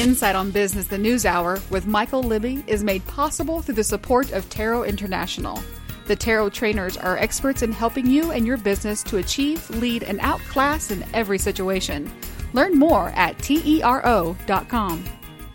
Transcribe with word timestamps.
Insight 0.00 0.34
on 0.34 0.50
Business, 0.50 0.86
the 0.86 0.96
News 0.96 1.26
Hour 1.26 1.60
with 1.68 1.86
Michael 1.86 2.22
Libby 2.22 2.64
is 2.66 2.82
made 2.82 3.04
possible 3.04 3.60
through 3.60 3.74
the 3.74 3.84
support 3.84 4.32
of 4.32 4.48
TERO 4.48 4.82
International. 4.82 5.62
The 6.06 6.16
TERO 6.16 6.48
trainers 6.48 6.96
are 6.96 7.18
experts 7.18 7.60
in 7.60 7.70
helping 7.70 8.06
you 8.06 8.30
and 8.30 8.46
your 8.46 8.56
business 8.56 9.02
to 9.02 9.18
achieve, 9.18 9.68
lead, 9.68 10.02
and 10.02 10.18
outclass 10.20 10.90
in 10.90 11.04
every 11.12 11.36
situation. 11.36 12.10
Learn 12.54 12.78
more 12.78 13.10
at 13.10 13.36
tero.com. 13.40 15.04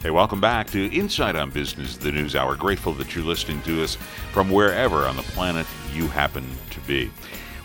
Hey, 0.04 0.12
welcome 0.12 0.39
back 0.39 0.70
to 0.70 0.96
Insight 0.96 1.36
on 1.36 1.50
Business, 1.50 1.98
the 1.98 2.12
News 2.12 2.36
Hour. 2.36 2.55
Grateful 2.55 2.93
that 2.93 3.16
you're 3.16 3.25
listening 3.25 3.64
to 3.64 3.84
us 3.84 3.96
from 4.32 4.52
wherever 4.52 5.07
on 5.07 5.16
the 5.16 5.23
planet 5.23 5.66
you 5.91 6.07
happen 6.07 6.48
to 6.70 6.80
be. 6.82 7.09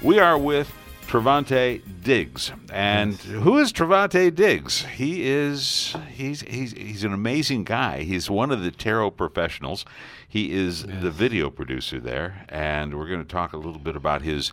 We 0.00 0.18
are 0.18 0.38
with 0.38 0.72
Travante 1.10 1.82
Diggs. 2.04 2.52
And 2.72 3.14
who 3.16 3.58
is 3.58 3.72
Travante 3.72 4.32
Diggs? 4.32 4.84
He 4.84 5.26
is 5.26 5.96
he's 6.12 6.42
he's 6.42 6.70
he's 6.70 7.02
an 7.02 7.12
amazing 7.12 7.64
guy. 7.64 8.04
He's 8.04 8.30
one 8.30 8.52
of 8.52 8.62
the 8.62 8.70
TERO 8.70 9.10
professionals. 9.10 9.84
He 10.28 10.52
is 10.52 10.84
yes. 10.84 11.02
the 11.02 11.10
video 11.10 11.50
producer 11.50 11.98
there, 11.98 12.46
and 12.48 12.96
we're 12.96 13.08
going 13.08 13.24
to 13.24 13.28
talk 13.28 13.52
a 13.52 13.56
little 13.56 13.80
bit 13.80 13.96
about 13.96 14.22
his 14.22 14.52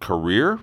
career 0.00 0.60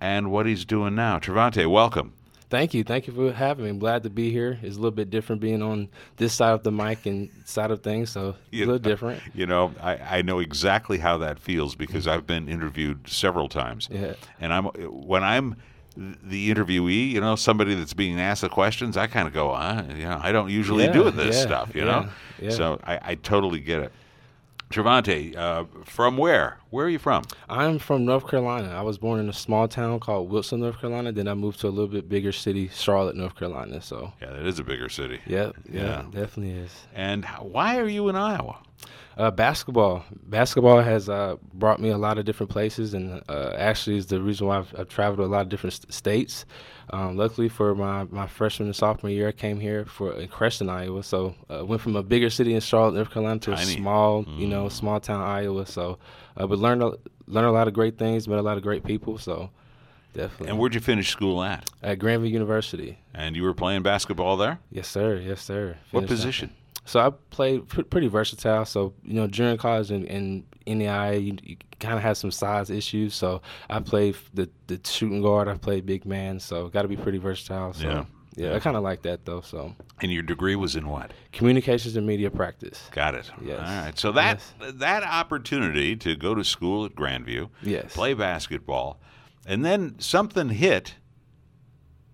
and 0.00 0.30
what 0.30 0.46
he's 0.46 0.64
doing 0.64 0.94
now. 0.94 1.18
Travante, 1.18 1.70
welcome. 1.70 2.14
Thank 2.50 2.74
you. 2.74 2.82
Thank 2.82 3.06
you 3.06 3.12
for 3.12 3.32
having 3.32 3.64
me. 3.64 3.70
I'm 3.70 3.78
glad 3.78 4.02
to 4.02 4.10
be 4.10 4.30
here. 4.32 4.58
It's 4.60 4.76
a 4.76 4.78
little 4.78 4.90
bit 4.90 5.08
different 5.08 5.40
being 5.40 5.62
on 5.62 5.88
this 6.16 6.34
side 6.34 6.52
of 6.52 6.64
the 6.64 6.72
mic 6.72 7.06
and 7.06 7.30
side 7.44 7.70
of 7.70 7.82
things, 7.82 8.10
so 8.10 8.34
it's 8.50 8.62
a 8.62 8.66
little 8.66 8.78
different. 8.80 9.22
You 9.32 9.46
know, 9.46 9.72
I, 9.80 10.18
I 10.18 10.22
know 10.22 10.40
exactly 10.40 10.98
how 10.98 11.16
that 11.18 11.38
feels 11.38 11.76
because 11.76 12.08
I've 12.08 12.26
been 12.26 12.48
interviewed 12.48 13.08
several 13.08 13.48
times. 13.48 13.88
Yeah. 13.90 14.14
And 14.40 14.52
I'm 14.52 14.64
when 14.64 15.22
I'm 15.22 15.56
the 15.96 16.52
interviewee, 16.52 17.10
you 17.10 17.20
know, 17.20 17.36
somebody 17.36 17.74
that's 17.74 17.94
being 17.94 18.20
asked 18.20 18.42
the 18.42 18.48
questions, 18.48 18.96
I 18.96 19.06
kind 19.06 19.28
of 19.28 19.34
go, 19.34 19.52
uh, 19.52 19.84
you 19.88 20.04
know, 20.04 20.20
I 20.20 20.32
don't 20.32 20.50
usually 20.50 20.84
yeah, 20.84 20.92
do 20.92 21.10
this 21.10 21.36
yeah, 21.36 21.42
stuff, 21.42 21.74
you 21.74 21.84
yeah, 21.84 22.08
know. 22.40 22.50
So 22.50 22.80
I, 22.84 22.98
I 23.02 23.14
totally 23.16 23.60
get 23.60 23.80
it. 23.80 23.92
Travante, 24.70 25.36
uh, 25.36 25.64
from 25.84 26.16
where? 26.16 26.58
Where 26.70 26.86
are 26.86 26.88
you 26.88 27.00
from? 27.00 27.24
I'm 27.48 27.80
from 27.80 28.04
North 28.04 28.28
Carolina. 28.28 28.68
I 28.68 28.82
was 28.82 28.98
born 28.98 29.18
in 29.18 29.28
a 29.28 29.32
small 29.32 29.66
town 29.66 29.98
called 29.98 30.30
Wilson, 30.30 30.60
North 30.60 30.80
Carolina. 30.80 31.10
Then 31.10 31.26
I 31.26 31.34
moved 31.34 31.58
to 31.60 31.66
a 31.66 31.70
little 31.70 31.88
bit 31.88 32.08
bigger 32.08 32.30
city, 32.30 32.68
Charlotte, 32.72 33.16
North 33.16 33.34
Carolina. 33.34 33.82
So 33.82 34.12
yeah, 34.22 34.30
that 34.30 34.46
is 34.46 34.60
a 34.60 34.64
bigger 34.64 34.88
city. 34.88 35.20
Yep, 35.26 35.56
yeah, 35.72 35.82
yeah. 35.82 36.02
definitely 36.12 36.52
is. 36.52 36.72
And 36.94 37.24
why 37.40 37.78
are 37.78 37.88
you 37.88 38.08
in 38.08 38.14
Iowa? 38.14 38.58
Uh, 39.18 39.32
basketball. 39.32 40.04
Basketball 40.28 40.80
has 40.80 41.08
uh, 41.08 41.34
brought 41.52 41.80
me 41.80 41.88
a 41.90 41.98
lot 41.98 42.16
of 42.16 42.24
different 42.24 42.48
places, 42.48 42.94
and 42.94 43.22
uh, 43.28 43.54
actually 43.56 43.96
is 43.96 44.06
the 44.06 44.22
reason 44.22 44.46
why 44.46 44.58
I've, 44.58 44.74
I've 44.78 44.88
traveled 44.88 45.18
to 45.18 45.24
a 45.24 45.26
lot 45.26 45.42
of 45.42 45.48
different 45.48 45.74
st- 45.74 45.92
states. 45.92 46.46
Um, 46.92 47.16
luckily 47.16 47.48
for 47.48 47.74
my, 47.74 48.04
my 48.10 48.26
freshman 48.26 48.68
and 48.68 48.74
sophomore 48.74 49.10
year, 49.10 49.28
I 49.28 49.32
came 49.32 49.60
here 49.60 49.84
for 49.84 50.12
in 50.14 50.28
Creston, 50.28 50.68
Iowa. 50.68 51.02
So 51.02 51.34
uh, 51.48 51.64
went 51.64 51.80
from 51.80 51.94
a 51.94 52.02
bigger 52.02 52.30
city 52.30 52.54
in 52.54 52.60
Charlotte, 52.60 52.94
North 52.94 53.10
Carolina, 53.10 53.38
to 53.40 53.54
Tiny. 53.54 53.62
a 53.62 53.76
small, 53.76 54.24
mm. 54.24 54.38
you 54.38 54.48
know, 54.48 54.66
mm. 54.66 54.72
small 54.72 54.98
town 54.98 55.20
Iowa. 55.20 55.66
So, 55.66 55.98
uh, 56.36 56.46
but 56.46 56.58
learned 56.58 56.82
a, 56.82 56.96
learned 57.26 57.48
a 57.48 57.52
lot 57.52 57.68
of 57.68 57.74
great 57.74 57.96
things, 57.96 58.26
met 58.26 58.38
a 58.38 58.42
lot 58.42 58.56
of 58.56 58.64
great 58.64 58.82
people. 58.84 59.18
So, 59.18 59.50
definitely. 60.14 60.48
And 60.48 60.58
where'd 60.58 60.74
you 60.74 60.80
finish 60.80 61.10
school 61.10 61.42
at? 61.42 61.70
At 61.82 62.00
Grandview 62.00 62.30
University. 62.30 62.98
And 63.14 63.36
you 63.36 63.44
were 63.44 63.54
playing 63.54 63.82
basketball 63.82 64.36
there? 64.36 64.58
Yes, 64.70 64.88
sir. 64.88 65.16
Yes, 65.16 65.42
sir. 65.42 65.76
Finished 65.90 65.92
what 65.92 66.06
position? 66.06 66.50
So 66.84 67.00
I 67.00 67.10
played 67.30 67.68
pr- 67.68 67.82
pretty 67.82 68.08
versatile. 68.08 68.64
So 68.64 68.94
you 69.04 69.14
know, 69.14 69.26
during 69.26 69.56
college 69.56 69.90
and, 69.90 70.06
and 70.08 70.44
you, 70.66 71.36
you 71.42 71.56
kind 71.78 71.96
of 71.96 72.02
had 72.02 72.16
some 72.16 72.30
size 72.30 72.70
issues. 72.70 73.14
So 73.14 73.42
I 73.68 73.80
played 73.80 74.16
the 74.34 74.48
the 74.66 74.80
shooting 74.84 75.22
guard. 75.22 75.48
I 75.48 75.54
played 75.54 75.86
big 75.86 76.06
man. 76.06 76.40
So 76.40 76.68
got 76.68 76.82
to 76.82 76.88
be 76.88 76.96
pretty 76.96 77.18
versatile. 77.18 77.72
So. 77.72 77.86
Yeah. 77.86 78.04
Yeah, 78.36 78.54
I 78.54 78.60
kind 78.60 78.76
of 78.76 78.84
like 78.84 79.02
that 79.02 79.24
though. 79.26 79.40
So. 79.40 79.74
And 80.00 80.12
your 80.12 80.22
degree 80.22 80.54
was 80.54 80.76
in 80.76 80.88
what? 80.88 81.12
Communications 81.32 81.96
and 81.96 82.06
media 82.06 82.30
practice. 82.30 82.88
Got 82.92 83.16
it. 83.16 83.30
Yes. 83.42 83.58
All 83.58 83.84
right. 83.84 83.98
So 83.98 84.12
that 84.12 84.40
yes. 84.60 84.72
that 84.76 85.02
opportunity 85.02 85.96
to 85.96 86.14
go 86.14 86.34
to 86.36 86.44
school 86.44 86.84
at 86.84 86.94
Grandview, 86.94 87.50
yes, 87.60 87.92
play 87.92 88.14
basketball, 88.14 89.00
and 89.44 89.64
then 89.64 89.98
something 89.98 90.50
hit 90.50 90.94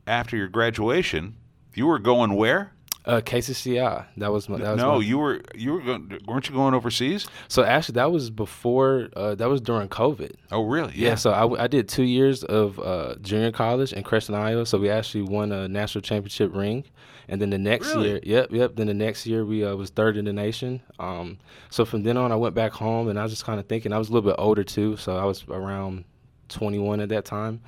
after 0.06 0.36
your 0.38 0.48
graduation. 0.48 1.36
You 1.74 1.86
were 1.86 1.98
going 1.98 2.32
where? 2.32 2.72
Uh, 3.06 3.20
KCCI. 3.20 4.04
That 4.16 4.32
was 4.32 4.48
my. 4.48 4.58
That 4.58 4.72
was 4.72 4.82
no, 4.82 4.96
my, 4.96 5.04
you 5.04 5.18
were 5.18 5.40
you 5.54 5.74
were 5.74 5.80
going, 5.80 6.18
weren't 6.26 6.48
you 6.48 6.54
going 6.56 6.74
overseas? 6.74 7.28
So 7.46 7.62
actually, 7.62 7.94
that 7.94 8.10
was 8.10 8.30
before. 8.30 9.10
Uh, 9.14 9.36
that 9.36 9.48
was 9.48 9.60
during 9.60 9.88
COVID. 9.88 10.32
Oh, 10.50 10.64
really? 10.64 10.92
Yeah. 10.96 11.10
yeah 11.10 11.14
so 11.14 11.30
I, 11.30 11.64
I 11.64 11.66
did 11.68 11.88
two 11.88 12.02
years 12.02 12.42
of 12.42 12.80
uh, 12.80 13.14
junior 13.22 13.52
college 13.52 13.92
in 13.92 14.02
Creston, 14.02 14.34
Iowa. 14.34 14.66
So 14.66 14.78
we 14.78 14.90
actually 14.90 15.22
won 15.22 15.52
a 15.52 15.68
national 15.68 16.02
championship 16.02 16.52
ring, 16.52 16.84
and 17.28 17.40
then 17.40 17.50
the 17.50 17.58
next 17.58 17.94
really? 17.94 18.08
year, 18.08 18.20
yep, 18.24 18.48
yep. 18.50 18.74
Then 18.74 18.88
the 18.88 18.94
next 18.94 19.24
year 19.24 19.44
we 19.44 19.64
uh, 19.64 19.76
was 19.76 19.90
third 19.90 20.16
in 20.16 20.24
the 20.24 20.32
nation. 20.32 20.82
Um, 20.98 21.38
so 21.70 21.84
from 21.84 22.02
then 22.02 22.16
on, 22.16 22.32
I 22.32 22.36
went 22.36 22.56
back 22.56 22.72
home, 22.72 23.08
and 23.08 23.20
I 23.20 23.22
was 23.22 23.30
just 23.30 23.44
kind 23.44 23.60
of 23.60 23.66
thinking. 23.66 23.92
I 23.92 23.98
was 23.98 24.08
a 24.08 24.12
little 24.12 24.28
bit 24.28 24.36
older 24.36 24.64
too, 24.64 24.96
so 24.96 25.16
I 25.16 25.24
was 25.24 25.44
around 25.48 26.04
21 26.48 27.00
at 27.00 27.08
that 27.10 27.24
time, 27.24 27.60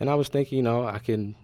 and 0.00 0.10
I 0.10 0.16
was 0.16 0.28
thinking, 0.28 0.58
you 0.58 0.62
know, 0.62 0.86
I 0.86 0.98
can 0.98 1.34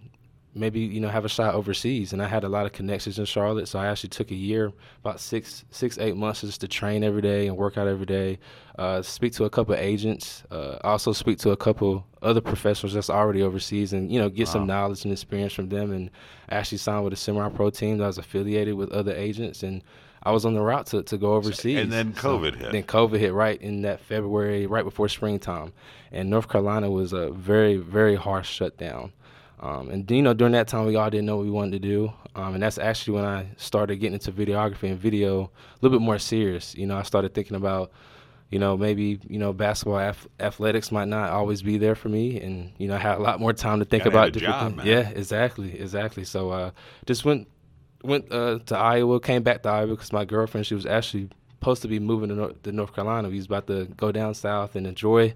maybe 0.55 0.79
you 0.79 0.99
know 0.99 1.07
have 1.07 1.25
a 1.25 1.29
shot 1.29 1.53
overseas 1.53 2.11
and 2.11 2.21
i 2.21 2.27
had 2.27 2.43
a 2.43 2.49
lot 2.49 2.65
of 2.65 2.71
connections 2.71 3.19
in 3.19 3.25
charlotte 3.25 3.67
so 3.67 3.77
i 3.77 3.85
actually 3.85 4.09
took 4.09 4.31
a 4.31 4.35
year 4.35 4.71
about 5.03 5.19
six 5.19 5.63
six 5.69 5.97
eight 5.99 6.15
months 6.15 6.41
just 6.41 6.61
to 6.61 6.67
train 6.67 7.03
every 7.03 7.21
day 7.21 7.47
and 7.47 7.55
work 7.55 7.77
out 7.77 7.87
every 7.87 8.05
day 8.05 8.37
uh, 8.77 9.01
speak 9.01 9.33
to 9.33 9.43
a 9.43 9.49
couple 9.49 9.73
of 9.73 9.79
agents 9.79 10.43
uh, 10.51 10.77
also 10.83 11.11
speak 11.11 11.37
to 11.37 11.51
a 11.51 11.57
couple 11.57 12.05
other 12.21 12.41
professionals 12.41 12.93
that's 12.93 13.09
already 13.09 13.41
overseas 13.41 13.93
and 13.93 14.11
you 14.11 14.19
know 14.19 14.29
get 14.29 14.47
wow. 14.47 14.53
some 14.53 14.67
knowledge 14.67 15.03
and 15.03 15.11
experience 15.11 15.53
from 15.53 15.69
them 15.69 15.91
and 15.91 16.09
actually 16.49 16.77
signed 16.77 17.03
with 17.03 17.13
a 17.13 17.17
semi 17.17 17.47
pro 17.49 17.69
team 17.69 17.97
that 17.97 18.07
was 18.07 18.17
affiliated 18.17 18.73
with 18.75 18.91
other 18.91 19.13
agents 19.13 19.63
and 19.63 19.83
I 20.23 20.31
was 20.31 20.45
on 20.45 20.53
the 20.53 20.61
route 20.61 20.85
to, 20.87 21.01
to 21.03 21.17
go 21.17 21.33
overseas. 21.35 21.79
And 21.79 21.91
then 21.91 22.13
COVID 22.13 22.53
so, 22.53 22.59
hit. 22.59 22.71
Then 22.71 22.83
COVID 22.83 23.19
hit 23.19 23.33
right 23.33 23.61
in 23.61 23.83
that 23.83 24.01
February, 24.01 24.65
right 24.65 24.83
before 24.83 25.07
springtime. 25.07 25.71
And 26.11 26.29
North 26.29 26.49
Carolina 26.49 26.89
was 26.91 27.13
a 27.13 27.31
very, 27.31 27.77
very 27.77 28.15
harsh 28.15 28.49
shutdown. 28.49 29.13
Um, 29.61 29.89
and 29.89 30.09
you 30.09 30.21
know, 30.21 30.33
during 30.33 30.53
that 30.53 30.67
time, 30.67 30.85
we 30.85 30.95
all 30.95 31.09
didn't 31.09 31.25
know 31.25 31.37
what 31.37 31.45
we 31.45 31.51
wanted 31.51 31.81
to 31.81 31.87
do, 31.87 32.13
um, 32.35 32.53
and 32.53 32.63
that's 32.63 32.77
actually 32.77 33.15
when 33.15 33.25
I 33.25 33.47
started 33.57 33.97
getting 33.97 34.13
into 34.13 34.31
videography 34.31 34.89
and 34.89 34.97
video 34.97 35.43
a 35.43 35.49
little 35.81 35.97
bit 35.99 36.03
more 36.03 36.17
serious. 36.17 36.75
You 36.75 36.87
know, 36.87 36.97
I 36.97 37.03
started 37.03 37.33
thinking 37.33 37.57
about, 37.57 37.91
you 38.49 38.57
know, 38.57 38.77
maybe 38.77 39.19
you 39.27 39.37
know, 39.37 39.51
basketball 39.51 39.99
af- 39.99 40.27
athletics 40.39 40.93
might 40.93 41.09
not 41.09 41.31
always 41.31 41.61
be 41.61 41.77
there 41.77 41.95
for 41.95 42.07
me, 42.07 42.39
and 42.39 42.71
you 42.77 42.87
know, 42.87 42.95
I 42.95 42.99
had 42.99 43.17
a 43.17 43.21
lot 43.21 43.41
more 43.41 43.51
time 43.51 43.79
to 43.79 43.85
think 43.85 44.05
Gotta 44.05 44.15
about 44.15 44.31
different 44.31 44.55
job, 44.55 44.75
things. 44.77 44.87
Yeah, 44.87 45.09
exactly, 45.09 45.77
exactly. 45.77 46.23
So 46.23 46.51
uh, 46.51 46.71
just 47.05 47.25
went 47.25 47.49
went 48.01 48.31
uh, 48.31 48.59
to 48.67 48.77
Iowa, 48.77 49.19
came 49.19 49.43
back 49.43 49.63
to 49.63 49.69
Iowa 49.69 49.87
because 49.87 50.13
my 50.13 50.23
girlfriend 50.23 50.67
she 50.67 50.75
was 50.75 50.85
actually 50.85 51.29
supposed 51.59 51.81
to 51.81 51.89
be 51.89 51.99
moving 51.99 52.29
to, 52.29 52.35
North, 52.35 52.63
to 52.63 52.71
North 52.71 52.93
Carolina. 52.95 53.27
We 53.27 53.35
was 53.35 53.45
about 53.45 53.67
to 53.67 53.85
go 53.97 54.13
down 54.13 54.33
south 54.33 54.77
and 54.77 54.87
enjoy 54.87 55.33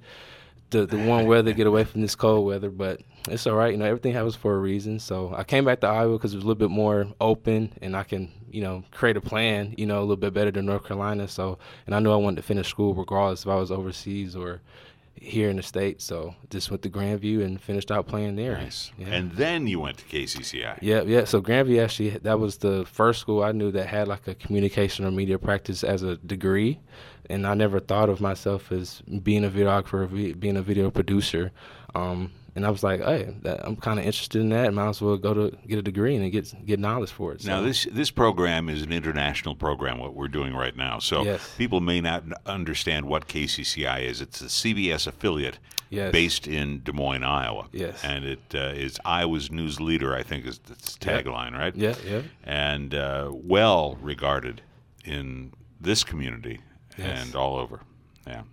the 0.70 0.86
the 0.86 0.98
warm 0.98 1.26
weather, 1.26 1.54
get 1.54 1.68
away 1.68 1.84
from 1.84 2.02
this 2.02 2.16
cold 2.16 2.46
weather. 2.46 2.70
But 2.70 3.02
it's 3.30 3.48
all 3.48 3.56
right. 3.56 3.72
You 3.72 3.78
know, 3.78 3.86
everything 3.86 4.14
happens 4.14 4.36
for 4.36 4.56
a 4.56 4.60
reason. 4.60 5.00
So 5.00 5.34
I 5.36 5.44
came 5.44 5.66
back 5.66 5.82
to 5.82 5.88
Iowa 5.88 6.18
because 6.18 6.34
it 6.34 6.38
was 6.38 6.44
a 6.44 6.48
little 6.48 6.60
bit 6.60 6.72
more 6.72 7.08
open, 7.22 7.74
and 7.82 7.96
I 7.96 8.04
can 8.04 8.32
you 8.52 8.62
know 8.62 8.84
create 8.92 9.18
a 9.18 9.22
plan. 9.22 9.74
You 9.78 9.86
know, 9.86 10.00
a 10.00 10.02
little 10.02 10.18
bit 10.18 10.34
better 10.34 10.52
than 10.52 10.66
North 10.66 10.86
Carolina. 10.86 11.28
So 11.28 11.58
and 11.86 11.96
I 11.96 12.00
knew 12.00 12.12
I 12.12 12.18
wanted 12.18 12.38
to 12.38 12.44
finish 12.44 12.68
school 12.70 12.94
regardless 12.94 13.44
if 13.44 13.48
I 13.48 13.56
was 13.56 13.72
overseas 13.72 14.36
or 14.36 14.62
here 15.16 15.50
in 15.50 15.58
the 15.58 15.64
states. 15.64 16.04
So 16.04 16.36
just 16.50 16.70
went 16.70 16.82
to 16.84 16.90
Grandview 16.90 17.44
and 17.44 17.62
finished 17.62 17.92
out 17.92 18.08
playing 18.08 18.36
there. 18.36 18.58
Nice. 18.58 18.92
Yeah. 18.98 19.08
And 19.08 19.32
then 19.32 19.68
you 19.68 19.80
went 19.80 19.98
to 20.00 20.06
KCCI. 20.06 20.80
Yeah, 20.82 21.04
yeah. 21.04 21.24
So 21.26 21.42
Grandview 21.42 21.84
actually 21.84 22.10
that 22.10 22.40
was 22.40 22.58
the 22.58 22.86
first 22.86 23.22
school 23.22 23.44
I 23.44 23.52
knew 23.52 23.72
that 23.72 23.88
had 23.88 24.08
like 24.08 24.28
a 24.28 24.36
communication 24.36 25.06
or 25.06 25.12
media 25.12 25.40
practice 25.40 25.84
as 25.84 26.04
a 26.04 26.18
degree 26.18 26.80
and 27.30 27.48
I 27.48 27.54
never 27.54 27.80
thought 27.80 28.10
of 28.10 28.22
myself 28.22 28.72
as 28.72 29.02
being 29.02 29.46
a 29.46 29.50
videographer, 29.50 30.40
being 30.40 30.58
a 30.58 30.62
video 30.62 30.92
producer. 30.92 31.52
Um, 31.96 32.32
and 32.56 32.66
I 32.66 32.70
was 32.70 32.84
like, 32.84 33.02
hey, 33.02 33.34
that, 33.42 33.66
I'm 33.66 33.76
kind 33.76 34.00
of 34.00 34.06
interested 34.06 34.40
in 34.40 34.50
that. 34.50 34.72
Might 34.74 34.90
as 34.90 35.02
well 35.02 35.18
go 35.18 35.34
to 35.34 35.58
get 35.68 35.80
a 35.80 35.82
degree 35.82 36.16
and 36.16 36.32
get 36.32 36.54
get 36.66 36.80
knowledge 36.80 37.10
for 37.10 37.34
it. 37.34 37.42
So. 37.42 37.50
Now, 37.50 37.62
this 37.62 37.88
this 37.92 38.12
program 38.12 38.70
is 38.70 38.84
an 38.84 38.92
international 38.92 39.56
program. 39.56 39.98
What 39.98 40.14
we're 40.14 40.28
doing 40.28 40.54
right 40.54 40.76
now, 40.76 41.00
so 41.00 41.24
yes. 41.24 41.50
people 41.58 41.82
may 41.82 42.00
not 42.00 42.24
understand 42.46 43.08
what 43.08 43.28
KCCI 43.28 44.04
is. 44.04 44.22
It's 44.22 44.42
a 44.42 44.46
CBS 44.46 45.08
affiliate 45.08 45.58
yes. 45.90 46.12
based 46.12 46.48
in 46.48 46.84
Des 46.84 46.92
Moines, 46.92 47.24
Iowa. 47.24 47.70
Yes, 47.72 48.04
and 48.04 48.24
it 48.24 48.44
uh, 48.54 48.74
is 48.76 49.00
Iowa's 49.04 49.50
news 49.50 49.82
leader. 49.82 50.14
I 50.14 50.22
think 50.22 50.46
is 50.46 50.60
its 50.70 50.96
tagline, 50.98 51.52
yep. 51.52 51.60
right? 51.60 51.76
Yeah, 51.76 51.96
yeah. 52.06 52.22
And 52.44 52.94
uh, 52.94 53.32
well 53.34 53.98
regarded 54.00 54.62
in 55.04 55.54
this 55.82 56.04
community 56.04 56.62
yes. 56.98 57.26
and 57.26 57.36
all 57.36 57.58
over. 57.58 57.82
Yeah. 58.28 58.44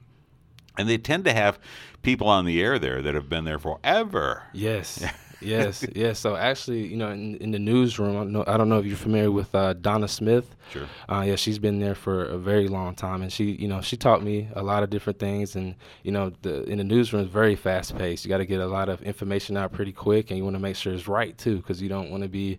And 0.78 0.88
they 0.88 0.98
tend 0.98 1.25
to 1.25 1.32
have 1.32 1.58
people 2.02 2.28
on 2.28 2.44
the 2.44 2.62
air 2.62 2.78
there 2.78 3.02
that 3.02 3.14
have 3.14 3.28
been 3.28 3.44
there 3.44 3.58
forever. 3.58 4.44
Yes. 4.52 5.04
yes, 5.40 5.84
yes. 5.94 6.19
So 6.19 6.37
actually, 6.37 6.87
you 6.87 6.96
know, 6.96 7.10
in, 7.10 7.37
in 7.37 7.50
the 7.50 7.58
newsroom, 7.58 8.16
I 8.16 8.20
don't, 8.20 8.32
know, 8.32 8.44
I 8.46 8.56
don't 8.56 8.69
know 8.69 8.78
if 8.78 8.87
you're 8.87 8.96
familiar 8.96 9.31
with 9.31 9.54
uh, 9.54 9.75
Donna 9.75 10.08
Smith. 10.08 10.54
Sure. 10.72 10.87
Uh, 11.08 11.25
yeah, 11.26 11.37
she's 11.37 11.58
been 11.58 11.81
there 11.81 11.94
for 11.94 12.25
a 12.25 12.38
very 12.38 12.69
long 12.69 12.94
time, 12.94 13.22
and 13.22 13.32
she, 13.32 13.52
you 13.52 13.69
know, 13.69 13.81
she 13.81 13.96
taught 13.96 14.22
me 14.22 14.48
a 14.54 14.62
lot 14.62 14.82
of 14.82 14.90
different 14.90 15.19
things. 15.19 15.56
And 15.56 15.75
you 16.02 16.12
know, 16.12 16.32
the 16.43 16.64
in 16.64 16.78
the 16.78 16.84
newsroom 16.84 17.22
is 17.22 17.28
very 17.28 17.56
fast 17.56 17.96
paced. 17.96 18.25
You 18.25 18.28
got 18.28 18.38
to 18.38 18.46
get 18.46 18.60
a 18.60 18.66
lot 18.66 18.88
of 18.88 19.02
information 19.02 19.56
out 19.56 19.72
pretty 19.72 19.93
quick, 19.93 20.31
and 20.31 20.38
you 20.38 20.44
want 20.44 20.56
to 20.56 20.60
make 20.60 20.76
sure 20.76 20.93
it's 20.93 21.08
right 21.08 21.36
too, 21.36 21.56
because 21.56 21.82
you 21.82 21.88
don't 21.88 22.10
want 22.10 22.22
to 22.22 22.28
be 22.28 22.58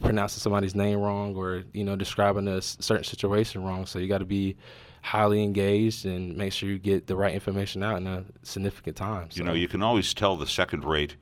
pronouncing 0.00 0.40
somebody's 0.40 0.76
name 0.76 1.00
wrong 1.00 1.34
or 1.34 1.64
you 1.72 1.82
know 1.82 1.96
describing 1.96 2.46
a 2.48 2.62
certain 2.62 3.04
situation 3.04 3.64
wrong. 3.64 3.86
So 3.86 3.98
you 3.98 4.08
got 4.08 4.18
to 4.18 4.24
be 4.24 4.56
highly 5.02 5.42
engaged 5.42 6.04
and 6.06 6.36
make 6.36 6.52
sure 6.52 6.68
you 6.68 6.78
get 6.78 7.06
the 7.06 7.16
right 7.16 7.32
information 7.34 7.82
out 7.82 7.96
in 7.98 8.06
a 8.06 8.24
significant 8.42 8.96
time. 8.96 9.30
So. 9.30 9.38
You 9.38 9.44
know, 9.44 9.52
you 9.54 9.68
can 9.68 9.82
always 9.82 10.12
tell 10.14 10.36
the 10.36 10.46
second 10.46 10.84
rate 10.84 11.16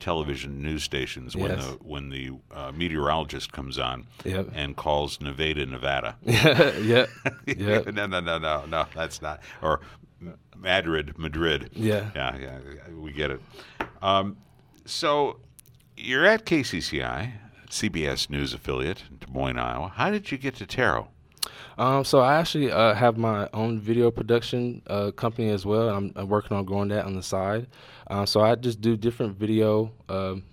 television 0.00 0.60
news 0.60 0.82
stations 0.82 1.36
when 1.36 1.50
Yes. 1.52 1.64
the 1.66 1.72
when 1.82 2.10
the 2.10 2.30
uh, 2.52 2.72
meteorologist 2.72 3.52
comes 3.52 3.78
on 3.78 4.06
Yep. 4.24 4.48
and 4.52 4.76
calls 4.76 5.20
Nevada, 5.20 5.64
Nevada. 5.66 6.16
yeah, 6.22 7.06
yeah, 7.46 7.82
no, 7.90 8.06
no, 8.06 8.20
no, 8.20 8.38
no, 8.38 8.66
no. 8.66 8.86
That's 8.94 9.22
not. 9.22 9.40
Or 9.62 9.80
Madrid, 10.56 11.18
Madrid. 11.18 11.70
yeah. 11.74 12.10
Yeah, 12.14 12.36
yeah, 12.38 12.58
we 12.96 13.12
get 13.12 13.30
it. 13.30 13.40
Um, 14.02 14.36
so 14.84 15.38
you're 15.96 16.26
at 16.26 16.44
KCCI, 16.44 17.32
CBS 17.70 18.28
News 18.30 18.52
affiliate 18.52 19.04
in 19.10 19.16
Des 19.18 19.26
Moines, 19.32 19.58
Iowa. 19.58 19.92
How 19.94 20.10
did 20.10 20.30
you 20.32 20.38
get 20.38 20.54
to 20.56 20.66
TERO? 20.66 21.08
Um, 21.76 22.04
so 22.04 22.20
I 22.20 22.36
actually 22.36 22.70
uh, 22.70 22.94
have 22.94 23.16
my 23.16 23.48
own 23.52 23.80
video 23.80 24.10
production 24.10 24.82
uh, 24.86 25.10
company 25.10 25.50
as 25.50 25.66
well. 25.66 25.88
I'm, 25.88 26.12
I'm 26.16 26.28
working 26.28 26.56
on 26.56 26.64
growing 26.64 26.88
that 26.88 27.04
on 27.04 27.14
the 27.14 27.22
side. 27.22 27.66
Um, 28.08 28.26
so 28.26 28.40
I 28.40 28.54
just 28.54 28.80
do 28.80 28.96
different 28.96 29.36
video 29.36 29.90
um, 30.08 30.44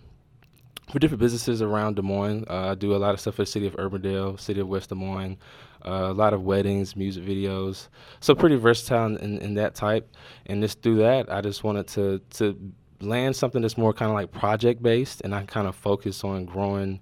for 0.92 1.00
different 1.00 1.20
businesses 1.20 1.62
around 1.62 1.96
Des 1.96 2.02
Moines. 2.02 2.46
Uh, 2.50 2.72
I 2.72 2.76
do 2.76 2.96
a 2.96 2.98
lot 2.98 3.14
of 3.14 3.20
stuff 3.20 3.36
for 3.36 3.44
the 3.44 3.46
city 3.46 3.68
of 3.68 3.76
Urbandale, 3.76 4.40
city 4.40 4.60
of 4.60 4.68
West 4.68 4.90
Des 4.90 4.96
Moines. 4.96 5.38
Uh, 5.84 6.10
a 6.10 6.14
lot 6.14 6.34
of 6.34 6.44
weddings, 6.44 6.96
music 6.96 7.24
videos. 7.24 7.88
So 8.20 8.36
pretty 8.36 8.56
versatile 8.56 9.18
in, 9.18 9.40
in, 9.40 9.56
that 9.56 9.74
type. 9.74 10.16
And 10.46 10.62
just 10.62 10.84
through 10.84 10.98
that, 10.98 11.32
I 11.32 11.42
just 11.42 11.64
wanted 11.64 11.88
to 11.90 12.22
to 12.38 12.74
land 13.00 13.36
something 13.36 13.64
that's 13.64 13.78
more 13.78 13.94
kind 13.94 14.12
of 14.12 14.16
like 14.16 14.32
project 14.32 14.84
based, 14.84 15.22
and 15.22 15.34
I 15.34 15.44
kind 15.46 15.68
of 15.68 15.76
focus 15.76 16.24
on 16.24 16.46
growing 16.46 17.00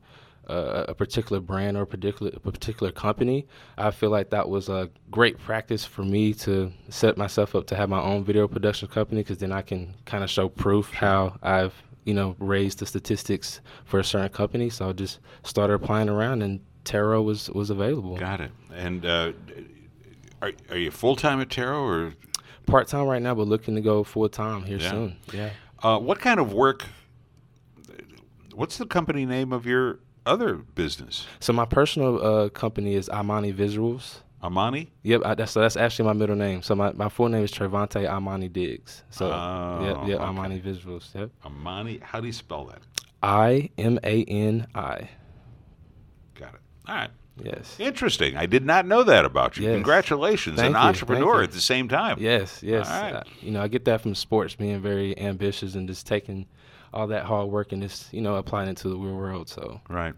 a 0.90 0.96
particular 0.96 1.40
brand 1.40 1.78
or 1.78 1.81
a 1.84 1.88
particular 1.88 2.31
a 2.36 2.40
particular 2.40 2.92
company. 2.92 3.48
I 3.78 3.92
feel 3.92 4.10
like 4.10 4.30
that 4.31 4.50
was 4.50 4.69
a 4.69 4.90
great 5.12 5.38
practice 5.38 5.86
for 5.86 6.04
me 6.04 6.34
to 6.36 6.72
set 6.90 7.18
myself 7.18 7.56
up 7.56 7.68
to 7.68 7.75
have 7.75 7.90
my 7.90 8.01
own 8.01 8.24
video 8.24 8.48
production 8.48 8.88
company 8.88 9.22
because 9.22 9.38
then 9.38 9.51
I 9.51 9.62
can 9.62 9.94
kind 10.06 10.24
of 10.24 10.30
show 10.30 10.50
proof 10.50 10.92
how 10.92 11.38
I've 11.44 11.74
you 12.06 12.13
know 12.13 12.36
raised 12.40 12.80
the 12.80 12.86
statistics 12.86 13.62
for 13.86 14.00
a 14.00 14.04
certain 14.04 14.30
company. 14.30 14.69
So 14.69 14.90
I 14.90 14.94
just 14.94 15.19
started 15.44 15.74
applying 15.74 16.10
around, 16.10 16.42
and 16.42 16.60
TERO 16.84 17.22
was 17.22 17.50
was 17.52 17.69
available. 17.69 18.18
Got 18.18 18.42
it. 18.42 18.52
And 18.74 19.06
uh, 19.06 19.34
are, 20.42 20.52
are 20.69 20.78
you 20.78 20.90
full 20.92 21.16
time 21.16 21.42
at 21.42 21.50
TERO 21.50 21.84
or 21.84 22.13
Part 22.66 22.88
time 22.88 23.07
right 23.07 23.22
now, 23.22 23.34
but 23.34 23.48
looking 23.48 23.74
to 23.75 23.81
go 23.81 24.04
full 24.04 24.30
time 24.30 24.63
here 24.63 24.78
Yeah. 24.78 24.92
soon. 24.92 25.16
Yeah. 25.34 25.50
uh, 25.81 25.98
what 25.98 26.19
kind 26.19 26.40
of 26.40 26.54
work? 26.54 26.86
What's 28.54 28.78
the 28.78 28.86
company 28.86 29.25
name 29.25 29.52
of 29.54 29.66
your 29.66 30.00
other 30.25 30.56
business? 30.56 31.25
So 31.39 31.54
my 31.54 31.66
personal 31.66 32.24
uh, 32.25 32.50
company 32.50 32.95
is 32.95 33.10
Imani 33.10 33.54
Visuals. 33.54 34.18
Imani? 34.44 34.89
Yep, 35.04 35.21
I, 35.25 35.36
that's 35.36 35.51
so 35.51 35.60
that's 35.60 35.75
actually 35.75 36.06
my 36.06 36.13
middle 36.13 36.36
name. 36.36 36.62
So 36.62 36.74
my, 36.75 36.94
my 36.94 37.10
full 37.10 37.27
name 37.27 37.44
is 37.44 37.51
Trevante 37.51 38.04
Imani 38.04 38.48
Diggs. 38.48 39.04
So 39.10 39.31
Oh, 39.31 39.80
yep, 39.83 40.07
yep, 40.07 40.19
okay. 40.21 40.30
Imani 40.30 40.60
Visuals. 40.62 41.13
Yep. 41.13 41.30
Imani? 41.45 42.00
How 42.01 42.21
do 42.21 42.27
you 42.27 42.33
spell 42.33 42.66
that? 42.66 42.80
I 43.21 43.69
M 43.77 44.00
A 44.04 44.24
N 44.24 44.68
I. 44.74 45.10
Got 46.36 46.54
it. 46.54 46.62
All 46.88 46.95
right. 46.95 47.10
Yes. 47.44 47.77
Interesting. 47.80 48.36
I 48.36 48.45
did 48.45 48.66
not 48.66 48.86
know 48.86 49.04
that 49.04 49.25
about 49.25 49.57
you. 49.57 49.66
Yes. 49.66 49.74
Congratulations, 49.74 50.57
Thank 50.57 50.75
an 50.75 50.81
you, 50.81 50.88
entrepreneur 50.88 51.44
at 51.44 51.51
the 51.51 51.62
same 51.62 51.88
time. 51.88 52.18
Yes, 52.19 52.62
yes. 52.62 52.89
All 52.89 53.12
right. 53.13 53.27
You 53.42 53.51
know, 53.51 53.62
I 53.62 53.68
get 53.68 53.86
that 53.86 54.01
from 54.01 54.13
sports, 54.16 54.56
being 54.56 54.81
very 54.81 55.18
ambitious 55.18 55.75
and 55.75 55.88
just 55.88 56.06
taking 56.06 56.48
all 56.94 57.08
that 57.08 57.26
hard 57.26 57.50
work 57.50 57.72
and 57.72 57.82
just 57.82 58.14
you 58.14 58.22
know 58.22 58.36
applying 58.36 58.70
it 58.70 58.78
to 58.78 58.90
the 58.90 58.98
real 58.98 59.16
world. 59.16 59.50
So 59.50 59.82
Right. 59.90 60.14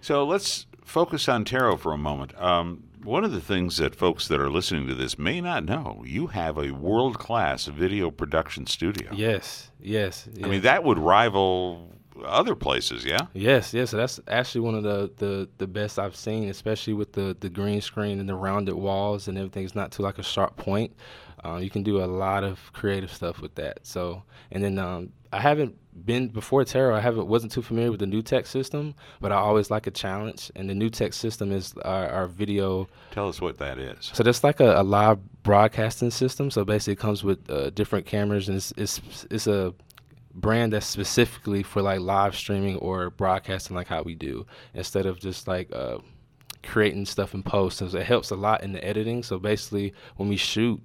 So 0.00 0.24
let's 0.24 0.66
focus 0.84 1.28
on 1.28 1.44
TERO 1.44 1.76
for 1.76 1.92
a 1.92 1.98
moment. 1.98 2.38
Um, 2.40 2.84
one 3.04 3.24
of 3.24 3.32
the 3.32 3.40
things 3.40 3.78
that 3.78 3.94
folks 3.94 4.28
that 4.28 4.40
are 4.40 4.50
listening 4.50 4.86
to 4.88 4.94
this 4.94 5.18
may 5.18 5.40
not 5.40 5.64
know, 5.64 6.02
you 6.06 6.28
have 6.28 6.56
a 6.56 6.70
world 6.70 7.18
class 7.18 7.66
video 7.66 8.10
production 8.10 8.66
studio. 8.66 9.10
yes, 9.12 9.70
yes. 9.80 10.28
I 10.42 10.46
mean, 10.46 10.62
that 10.62 10.84
would 10.84 10.98
rival 10.98 11.90
other 12.24 12.54
places, 12.54 13.04
yeah? 13.04 13.26
Yes, 13.32 13.74
yes. 13.74 13.90
That's 13.90 14.20
actually 14.28 14.60
one 14.62 14.74
of 14.74 14.82
the, 14.82 15.10
the, 15.16 15.48
the 15.58 15.66
best 15.66 15.98
I've 15.98 16.16
seen, 16.16 16.48
especially 16.48 16.92
with 16.92 17.12
the, 17.12 17.36
the 17.40 17.48
green 17.48 17.80
screen 17.80 18.20
and 18.20 18.28
the 18.28 18.34
rounded 18.34 18.74
walls 18.74 19.28
and 19.28 19.36
everything's 19.36 19.74
not 19.74 19.90
to 19.92 20.02
like 20.02 20.18
a 20.18 20.22
sharp 20.22 20.56
point. 20.56 20.94
Uh, 21.44 21.56
you 21.56 21.70
can 21.70 21.82
do 21.82 22.02
a 22.02 22.06
lot 22.06 22.44
of 22.44 22.72
creative 22.72 23.12
stuff 23.12 23.40
with 23.40 23.54
that. 23.56 23.80
So, 23.82 24.22
and 24.52 24.62
then 24.62 24.78
um, 24.78 25.12
I 25.32 25.40
haven't 25.40 25.76
been 26.04 26.28
before 26.28 26.64
TERO. 26.64 26.94
I 26.94 27.00
haven't 27.00 27.26
wasn't 27.26 27.52
too 27.52 27.62
familiar 27.62 27.90
with 27.90 28.00
the 28.00 28.06
NewTek 28.06 28.46
system, 28.46 28.94
but 29.20 29.32
I 29.32 29.36
always 29.36 29.70
like 29.70 29.86
a 29.86 29.90
challenge. 29.90 30.50
And 30.56 30.68
the 30.68 30.74
NewTek 30.74 31.12
system 31.14 31.52
is 31.52 31.74
our, 31.84 32.08
our 32.08 32.26
video 32.26 32.88
Tell 33.10 33.28
us 33.28 33.40
what 33.40 33.58
that 33.58 33.78
is. 33.78 34.10
so 34.12 34.22
that's 34.22 34.42
like 34.42 34.60
a, 34.60 34.80
a 34.80 34.82
live 34.82 35.18
broadcasting 35.42 36.10
system. 36.10 36.50
So 36.50 36.64
basically, 36.64 36.94
it 36.94 36.98
comes 36.98 37.22
with 37.22 37.48
uh, 37.50 37.70
different 37.70 38.06
cameras, 38.06 38.48
and 38.48 38.56
it's, 38.56 38.72
it's 38.76 39.26
it's 39.30 39.46
a 39.46 39.74
brand 40.34 40.72
that's 40.72 40.86
specifically 40.86 41.62
for 41.62 41.82
like 41.82 42.00
live 42.00 42.34
streaming 42.34 42.76
or 42.78 43.10
broadcasting, 43.10 43.76
like 43.76 43.88
how 43.88 44.02
we 44.02 44.14
do, 44.14 44.46
instead 44.74 45.04
of 45.06 45.20
just 45.20 45.46
like 45.46 45.70
uh, 45.74 45.98
creating 46.62 47.04
stuff 47.04 47.34
in 47.34 47.42
post. 47.42 47.78
So 47.78 47.86
it 47.86 48.06
helps 48.06 48.30
a 48.30 48.36
lot 48.36 48.62
in 48.62 48.72
the 48.72 48.82
editing. 48.84 49.22
So 49.22 49.38
basically, 49.38 49.92
when 50.16 50.28
we 50.28 50.36
shoot, 50.36 50.80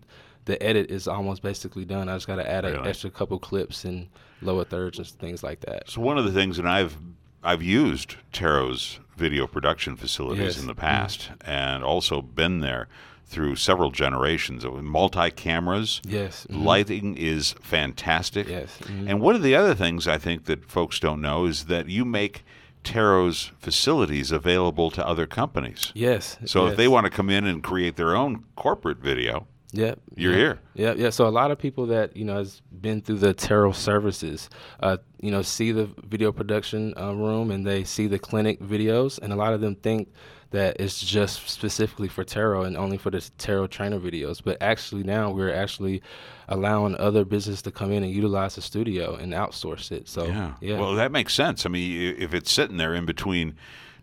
the 0.45 0.62
edit 0.62 0.92
is 0.92 1.07
almost 1.07 1.42
basically 1.42 1.86
done. 1.86 2.10
I 2.10 2.15
just 2.15 2.27
got 2.27 2.38
to 2.38 2.50
add 2.50 2.65
an 2.65 2.86
extra 2.86 3.10
couple 3.10 3.39
clips 3.39 3.86
and 3.86 4.07
lower 4.42 4.63
thirds 4.63 4.98
and 5.00 5.07
things 5.07 5.44
like 5.44 5.62
that. 5.62 5.89
So 5.89 6.01
one 6.01 6.18
of 6.18 6.25
the 6.25 6.31
things, 6.31 6.60
and 6.60 6.68
I've 6.69 6.98
I've 7.44 7.63
used 7.63 8.16
TERO's 8.34 9.00
video 9.16 9.48
production 9.48 9.95
facilities 9.95 10.42
Yes. 10.44 10.54
Mm-hmm. 10.54 10.62
in 10.62 10.68
the 10.68 10.75
past, 10.75 11.30
and 11.45 11.84
also 11.84 12.22
been 12.22 12.60
there 12.60 12.88
through 13.25 13.56
several 13.57 13.92
generations 13.92 14.63
of 14.63 14.81
multi 14.84 15.30
cameras. 15.31 16.01
Yes. 16.06 16.48
mhm. 16.50 16.63
Lighting 16.63 17.18
is 17.18 17.54
fantastic. 17.62 18.48
Yes. 18.48 18.80
mhm. 18.84 19.10
And 19.10 19.22
one 19.22 19.36
of 19.36 19.44
the 19.44 19.56
other 19.56 19.75
things 19.75 20.07
I 20.07 20.18
think 20.18 20.45
that 20.45 20.66
folks 20.69 21.00
don't 21.00 21.22
know 21.22 21.45
is 21.45 21.66
that 21.66 21.88
you 21.89 22.06
make 22.06 22.44
TERO's 22.84 23.51
facilities 23.60 24.31
available 24.31 24.89
to 24.92 25.06
other 25.06 25.28
companies. 25.28 25.92
Yes. 25.94 26.38
So 26.45 26.68
if 26.68 26.78
they 26.78 26.88
want 26.88 27.04
to 27.06 27.10
come 27.10 27.30
in 27.30 27.45
and 27.45 27.62
create 27.62 27.98
their 27.98 28.16
own 28.16 28.45
corporate 28.56 29.00
video, 29.00 29.45
Yep. 29.77 30.00
you're 30.15 30.31
yep. 30.31 30.39
here. 30.39 30.59
Yeah, 30.74 30.94
yeah. 30.94 31.09
So 31.09 31.27
a 31.27 31.29
lot 31.29 31.51
of 31.51 31.57
people 31.57 31.85
that 31.88 32.15
you 32.15 32.25
know 32.25 32.38
has 32.38 32.62
been 32.81 33.01
through 33.01 33.19
the 33.19 33.33
TERO 33.33 33.71
services, 33.71 34.50
uh, 34.81 34.97
you 35.21 35.31
know, 35.31 35.41
see 35.41 35.71
the 35.71 35.89
video 36.03 36.31
production 36.31 36.94
uh, 37.00 37.13
room 37.13 37.51
and 37.51 37.65
they 37.65 37.83
see 37.83 38.07
the 38.07 38.19
clinic 38.19 38.59
videos, 38.59 39.19
and 39.19 39.31
a 39.31 39.35
lot 39.35 39.53
of 39.53 39.62
them 39.62 39.75
think 39.75 40.10
that 40.51 40.77
it's 40.79 41.01
just 41.01 41.48
specifically 41.50 42.07
for 42.07 42.24
TERO 42.24 42.63
and 42.63 42.77
only 42.77 42.98
for 42.98 43.10
the 43.10 43.19
TERO 43.38 43.67
trainer 43.67 44.00
videos. 44.00 44.41
But 44.43 44.62
actually, 44.62 45.03
now 45.03 45.29
we're 45.31 45.53
actually 45.53 46.01
allowing 46.48 46.96
other 46.96 47.25
businesses 47.25 47.62
to 47.63 47.72
come 47.72 47.91
in 47.91 48.03
and 48.03 48.12
utilize 48.12 48.55
the 48.55 48.62
studio 48.62 49.15
and 49.15 49.34
outsource 49.34 49.91
it. 49.91 50.07
So 50.07 50.25
Yeah. 50.25 50.53
yeah, 50.62 50.79
Well, 50.79 50.96
that 50.96 51.12
makes 51.12 51.34
sense. 51.34 51.65
I 51.65 51.69
mean, 51.69 52.15
if 52.17 52.34
it's 52.34 52.51
sitting 52.51 52.77
there 52.77 52.93
in 52.93 53.05
between 53.05 53.55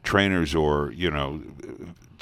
trainers 0.02 0.54
or, 0.54 0.92
you 0.92 1.10
know, 1.10 1.40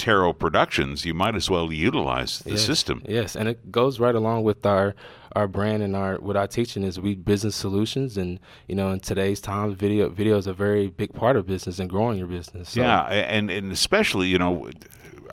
TERO 0.02 0.32
productions, 0.32 1.04
you 1.04 1.14
might 1.14 1.36
as 1.36 1.48
well 1.48 1.72
utilize 1.72 2.40
the 2.40 2.50
Yes, 2.50 2.66
system. 2.66 3.02
Yes, 3.06 3.36
and 3.36 3.48
it 3.48 3.70
goes 3.70 4.00
right 4.00 4.16
along 4.16 4.42
with 4.42 4.66
our 4.66 4.96
our 5.36 5.46
brand 5.46 5.80
and 5.80 5.94
our 5.94 6.16
what 6.16 6.36
our 6.36 6.48
teaching 6.48 6.82
is 6.82 6.98
we 6.98 7.14
business 7.14 7.54
solutions 7.56 8.18
and 8.18 8.38
you 8.66 8.74
know 8.74 8.90
in 8.90 9.00
today's 9.00 9.40
times 9.40 9.74
video 9.74 10.10
video 10.10 10.36
is 10.36 10.46
a 10.48 10.52
very 10.52 10.88
big 10.88 11.14
part 11.14 11.36
of 11.36 11.46
business 11.46 11.78
and 11.78 11.88
growing 11.88 12.18
your 12.18 12.26
business. 12.26 12.70
So, 12.70 12.80
Yeah, 12.80 13.02
and 13.04 13.48
and 13.48 13.70
especially, 13.70 14.26
you 14.26 14.38
know, 14.38 14.68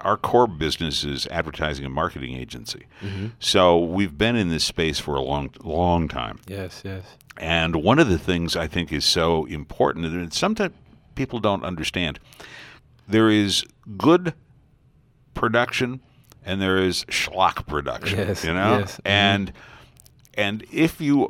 our 0.04 0.18
core 0.18 0.46
business 0.48 1.04
is 1.04 1.26
advertising 1.28 1.84
and 1.84 1.94
marketing 1.94 2.36
agency. 2.36 2.86
Mm-hmm. 3.02 3.28
So 3.40 3.80
we've 3.80 4.18
been 4.20 4.36
in 4.36 4.50
this 4.50 4.66
space 4.66 5.00
for 5.00 5.16
a 5.16 5.22
long, 5.22 5.50
long 5.64 6.08
time. 6.08 6.40
Yes, 6.48 6.84
yes. 6.86 7.04
And 7.38 7.78
one 7.78 7.98
of 7.98 8.08
the 8.08 8.20
things 8.20 8.56
I 8.56 8.68
think 8.68 8.94
is 8.94 9.04
so 9.04 9.46
important, 9.46 10.06
and 10.06 10.32
sometimes 10.32 10.76
people 11.16 11.40
don't 11.40 11.64
understand, 11.64 12.20
there 13.08 13.30
is 13.32 13.66
good 13.98 14.36
production 15.34 16.02
and 16.46 16.62
there 16.62 16.78
is 16.78 17.06
schlock 17.06 17.68
production. 17.68 18.20
Yes, 18.20 18.44
you 18.44 18.54
know, 18.54 18.80
yes, 18.80 18.96
mhm. 18.98 19.02
and 19.06 19.54
and 20.36 20.66
if 20.72 21.02
you 21.02 21.30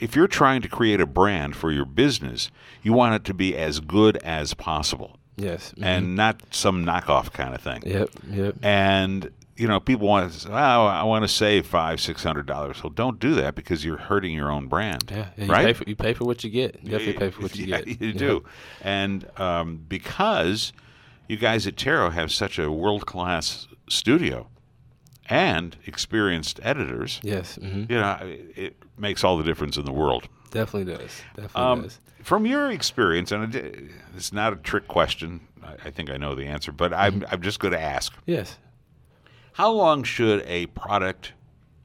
if 0.00 0.16
you're 0.16 0.28
trying 0.28 0.62
to 0.62 0.68
create 0.68 1.00
a 1.00 1.06
brand 1.06 1.56
for 1.56 1.70
your 1.70 1.84
business, 1.84 2.50
you 2.82 2.92
want 2.92 3.14
it 3.14 3.24
to 3.24 3.34
be 3.34 3.56
as 3.56 3.80
good 3.80 4.16
as 4.18 4.54
possible 4.54 5.18
Yes. 5.36 5.72
mhm. 5.76 5.84
and 5.84 6.16
not 6.16 6.40
some 6.50 6.84
knockoff 6.84 7.32
kind 7.32 7.54
of 7.54 7.60
thing. 7.60 7.82
Yep, 7.86 8.10
yep. 8.30 8.54
And 8.62 9.30
you 9.56 9.68
know, 9.68 9.78
people 9.78 10.08
want 10.08 10.32
to 10.32 10.38
say, 10.38 10.48
oh, 10.50 10.54
I 10.86 11.04
want 11.04 11.22
to 11.22 11.28
save 11.28 11.64
five, 11.64 12.00
six 12.00 12.24
hundred 12.24 12.46
dollars. 12.46 12.82
Well, 12.82 12.90
don't 12.90 13.20
do 13.20 13.34
that 13.36 13.54
because 13.54 13.84
you're 13.84 13.96
hurting 13.96 14.34
your 14.34 14.50
own 14.50 14.66
brand. 14.66 15.04
Yeah, 15.10 15.28
yeah, 15.36 15.44
you 15.44 15.50
right. 15.50 15.66
Pay 15.66 15.72
for, 15.74 15.84
you 15.86 15.96
pay 15.96 16.12
for 16.12 16.24
what 16.24 16.42
you 16.42 16.50
get. 16.50 16.80
You 16.82 16.90
definitely 16.90 17.12
pay 17.14 17.30
for 17.30 17.42
what 17.42 17.56
you 17.56 17.66
yeah, 17.66 17.80
get. 17.82 18.00
You 18.00 18.12
do, 18.14 18.44
and 18.82 19.26
um, 19.38 19.84
because 19.88 20.72
you 21.28 21.36
guys 21.36 21.66
at 21.66 21.76
TERO 21.76 22.10
have 22.10 22.30
such 22.32 22.58
a 22.58 22.70
world 22.70 23.06
class 23.06 23.66
studio 23.88 24.48
and 25.28 25.76
experienced 25.86 26.60
editors, 26.62 27.20
Yes, 27.22 27.56
hmm 27.56 27.84
you 27.88 27.96
know, 27.96 28.18
it, 28.22 28.52
it 28.56 28.76
makes 28.98 29.24
all 29.24 29.36
the 29.38 29.44
difference 29.44 29.76
in 29.76 29.84
the 29.84 29.92
world. 29.92 30.28
definitely 30.50 30.92
does. 30.94 31.22
Definitely 31.34 31.62
Um, 31.62 31.82
does. 31.82 31.98
from 32.22 32.44
your 32.46 32.70
experience, 32.70 33.32
and 33.32 33.54
it's 34.16 34.32
not 34.32 34.52
a 34.52 34.56
trick 34.56 34.86
question. 34.86 35.40
I, 35.62 35.74
I 35.86 35.90
think 35.90 36.10
I 36.10 36.16
know 36.18 36.34
the 36.34 36.44
answer, 36.46 36.72
but 36.72 36.92
I'm, 36.92 37.20
Mm-hmm. 37.20 37.32
I'm 37.34 37.40
just 37.42 37.58
going 37.58 37.72
to 37.72 37.80
ask. 37.80 38.12
Yes. 38.26 38.58
How 39.54 39.70
long 39.70 40.02
should 40.02 40.42
a 40.46 40.66
product 40.66 41.32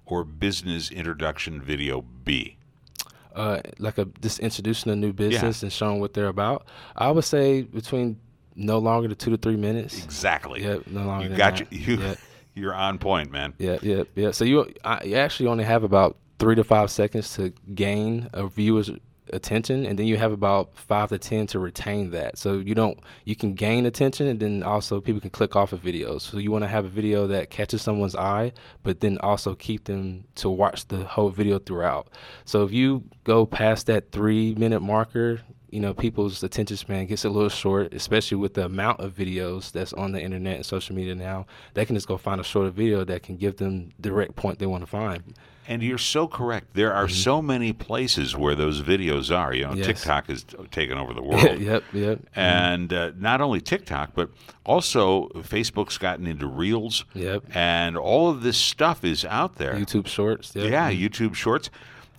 or 0.06 0.24
business 0.24 0.92
introduction 0.92 1.62
video 1.62 2.02
be? 2.02 2.58
uh, 3.36 3.62
like 3.78 3.98
a 3.98 4.06
just 4.22 4.40
introducing 4.40 4.92
a 4.92 4.96
new 4.96 5.14
business 5.14 5.62
and 5.64 5.72
showing 5.72 6.00
what 6.02 6.14
they're 6.14 6.28
about. 6.28 6.66
I 6.98 7.10
would 7.12 7.24
say 7.24 7.62
between 7.62 8.20
no 8.60 8.78
longer 8.80 9.08
than 9.08 9.18
two 9.18 9.32
to 9.32 9.38
three 9.38 9.56
minutes. 9.56 10.04
Exactly. 10.04 10.62
Yep, 10.64 10.88
no 10.88 11.06
longer 11.06 11.24
You 11.24 11.30
than 11.30 11.38
got 11.38 11.58
that. 11.58 11.74
you. 11.74 11.96
you 11.96 12.02
Yeah. 12.02 12.16
You're 12.56 12.76
on 12.76 12.98
point, 12.98 13.32
man. 13.32 13.54
Yeah, 13.58 13.78
yeah, 13.82 14.04
yeah. 14.16 14.32
So 14.32 14.44
you 14.44 14.74
I, 14.84 15.04
you 15.06 15.16
actually 15.16 15.48
only 15.48 15.64
have 15.64 15.84
about 15.84 16.18
three 16.40 16.56
to 16.56 16.64
five 16.64 16.92
seconds 16.92 17.34
to 17.36 17.54
gain 17.74 18.28
a 18.34 18.48
viewer's 18.48 18.92
attention, 19.32 19.86
and 19.86 19.98
then 19.98 20.08
you 20.08 20.18
have 20.18 20.32
about 20.34 20.76
five 20.76 21.10
to 21.10 21.18
ten 21.20 21.48
to 21.48 21.60
retain 21.60 22.10
that. 22.12 22.38
So 22.38 22.56
you 22.58 22.76
don't 22.76 23.00
you 23.24 23.36
can 23.36 23.54
gain 23.54 23.86
attention, 23.86 24.28
and 24.28 24.40
then 24.42 24.64
also 24.64 25.00
people 25.00 25.22
can 25.22 25.30
click 25.30 25.56
off 25.56 25.72
of 25.72 25.82
videos. 25.82 26.22
So 26.22 26.38
you 26.38 26.52
want 26.52 26.64
to 26.64 26.68
have 26.68 26.84
a 26.84 26.90
video 26.90 27.28
that 27.28 27.50
catches 27.50 27.82
someone's 27.82 28.16
eye, 28.16 28.52
but 28.84 29.00
then 29.00 29.18
also 29.20 29.56
keep 29.56 29.86
them 29.86 30.26
to 30.36 30.50
watch 30.50 30.88
the 30.88 31.06
whole 31.06 31.30
video 31.30 31.60
throughout. 31.60 32.10
So 32.44 32.64
if 32.64 32.74
you 32.74 33.04
go 33.24 33.46
past 33.46 33.86
that 33.86 34.12
three 34.12 34.54
minute 34.56 34.82
marker, 34.82 35.40
you 35.72 35.80
know 35.80 35.94
people's 35.94 36.42
attention 36.44 36.78
span 36.78 37.06
gets 37.06 37.26
a 37.26 37.30
little 37.30 37.50
short, 37.50 37.94
especially 37.94 38.38
with 38.38 38.54
the 38.56 38.66
amount 38.66 39.00
of 39.00 39.14
videos 39.16 39.72
that's 39.72 39.94
on 39.94 40.12
the 40.12 40.22
internet 40.22 40.56
and 40.58 40.66
social 40.66 40.96
media 40.96 41.16
now. 41.16 41.46
They 41.74 41.86
can 41.86 41.96
just 41.96 42.08
go 42.08 42.18
find 42.18 42.40
a 42.42 42.44
shorter 42.44 42.70
video 42.72 43.04
that 43.06 43.24
can 43.24 43.36
give 43.38 43.58
them 43.58 43.92
the 44.00 44.10
direct 44.10 44.36
point 44.36 44.60
they 44.60 44.66
want 44.66 44.84
to 44.84 44.88
find. 44.88 45.36
And 45.68 45.84
you're 45.84 46.00
so 46.00 46.28
correct. 46.28 46.74
There 46.74 46.92
are 46.92 47.08
so 47.08 47.44
many 47.44 47.74
places 47.74 48.36
where 48.36 48.56
those 48.56 48.82
videos 48.82 49.30
are. 49.36 49.54
You 49.54 49.66
know, 49.66 49.70
Mm-hmm. 49.70 49.78
Yes. 49.78 49.86
TikTok 49.86 50.26
has 50.28 50.44
taken 50.72 50.98
over 50.98 51.14
the 51.14 51.22
world. 51.30 51.60
yep, 51.60 51.84
yep, 51.94 52.22
And 52.36 52.92
uh, 52.92 53.12
not 53.20 53.40
only 53.40 53.62
TikTok, 53.62 54.16
but 54.16 54.32
also 54.66 55.28
Facebook's 55.36 56.00
gotten 56.00 56.26
into 56.26 56.48
Reels. 56.48 57.06
Yep. 57.14 57.44
And 57.56 57.98
all 57.98 58.32
of 58.32 58.42
this 58.42 58.58
stuff 58.58 59.04
is 59.04 59.24
out 59.26 59.58
there. 59.58 59.76
YouTube 59.76 60.08
Shorts. 60.08 60.56
Yep. 60.56 60.72
Yeah, 60.72 60.92
YouTube 60.92 61.36
Shorts 61.36 61.70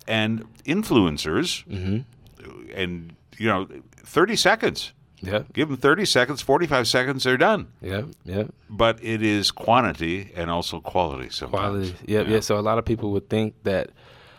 and 0.07 0.45
influencers. 0.63 1.65
Mm-hmm. 1.67 2.71
And, 2.73 3.13
you 3.37 3.47
know, 3.47 3.67
30 3.97 4.35
seconds. 4.35 4.93
Yeah. 5.21 5.43
Give 5.53 5.69
them 5.69 5.77
30 5.77 6.05
seconds, 6.05 6.41
45 6.41 6.87
seconds, 6.87 7.23
they're 7.23 7.37
done. 7.37 7.67
Yeah, 7.79 8.03
yeah. 8.25 8.45
But 8.69 9.03
it 9.03 9.21
is 9.21 9.51
quantity 9.51 10.31
and 10.35 10.49
also 10.49 10.79
quality 10.79 11.29
sometimes. 11.29 11.91
Quality. 11.91 11.95
Yeah, 12.11 12.21
yeah. 12.21 12.39
So 12.39 12.57
a 12.57 12.61
lot 12.61 12.79
of 12.79 12.85
people 12.85 13.11
would 13.11 13.29
think 13.29 13.53
that, 13.63 13.91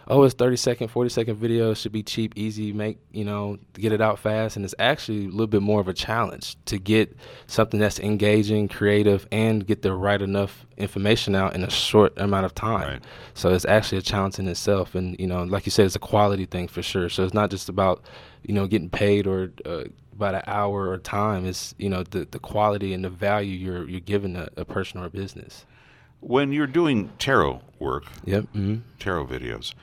oh, 0.08 0.22
it's 0.24 0.34
30 0.34 0.56
second, 0.56 0.88
40 0.88 1.10
second 1.10 1.36
videos 1.36 1.76
should 1.78 1.92
be 1.92 2.02
cheap, 2.02 2.32
easy, 2.36 2.72
make, 2.72 2.98
you 3.12 3.24
know, 3.24 3.58
get 3.74 3.92
it 3.92 4.00
out 4.00 4.18
fast. 4.18 4.56
And 4.56 4.64
it's 4.64 4.74
actually 4.78 5.24
a 5.26 5.28
little 5.28 5.46
bit 5.46 5.62
more 5.62 5.80
of 5.80 5.88
a 5.88 5.92
challenge 5.92 6.56
to 6.66 6.78
get 6.78 7.16
something 7.46 7.78
that's 7.80 8.00
engaging, 8.00 8.68
creative, 8.68 9.26
and 9.32 9.66
get 9.66 9.82
the 9.82 9.92
right 9.94 10.20
enough 10.20 10.66
information 10.76 11.34
out 11.34 11.54
in 11.54 11.62
a 11.62 11.70
short 11.70 12.12
amount 12.18 12.46
of 12.46 12.54
time. 12.54 12.88
Right. 12.88 13.02
So 13.34 13.52
it's 13.52 13.64
actually 13.64 13.98
a 13.98 14.02
challenge 14.02 14.38
in 14.38 14.48
itself. 14.48 14.94
And, 14.94 15.18
you 15.18 15.26
know, 15.26 15.44
like 15.44 15.66
you 15.66 15.70
said, 15.70 15.86
it's 15.86 15.96
a 15.96 16.00
quality 16.00 16.46
thing 16.46 16.68
for 16.68 16.82
sure. 16.82 17.08
So 17.08 17.24
it's 17.24 17.34
not 17.34 17.50
just 17.50 17.68
about, 17.68 18.02
you 18.42 18.54
know, 18.54 18.66
getting 18.66 18.90
paid 18.90 19.26
or, 19.26 19.52
uh, 19.64 19.84
by 20.14 20.30
the 20.30 20.48
hour 20.48 20.88
or 20.90 20.98
time 20.98 21.46
It's 21.46 21.74
you 21.78 21.88
know 21.88 22.02
the, 22.02 22.26
the 22.30 22.38
quality 22.38 22.92
and 22.92 23.02
the 23.02 23.08
value 23.08 23.56
you're 23.56 23.88
you're 23.88 23.98
giving 23.98 24.36
a, 24.36 24.48
a 24.58 24.64
person 24.64 25.00
or 25.00 25.06
a 25.06 25.10
business. 25.10 25.64
When 26.20 26.52
you're 26.52 26.66
doing 26.66 27.10
TERO 27.18 27.62
work, 27.78 28.04
Yep. 28.26 28.44
hmm 28.52 28.76
TERO 28.98 29.26
videos, 29.26 29.74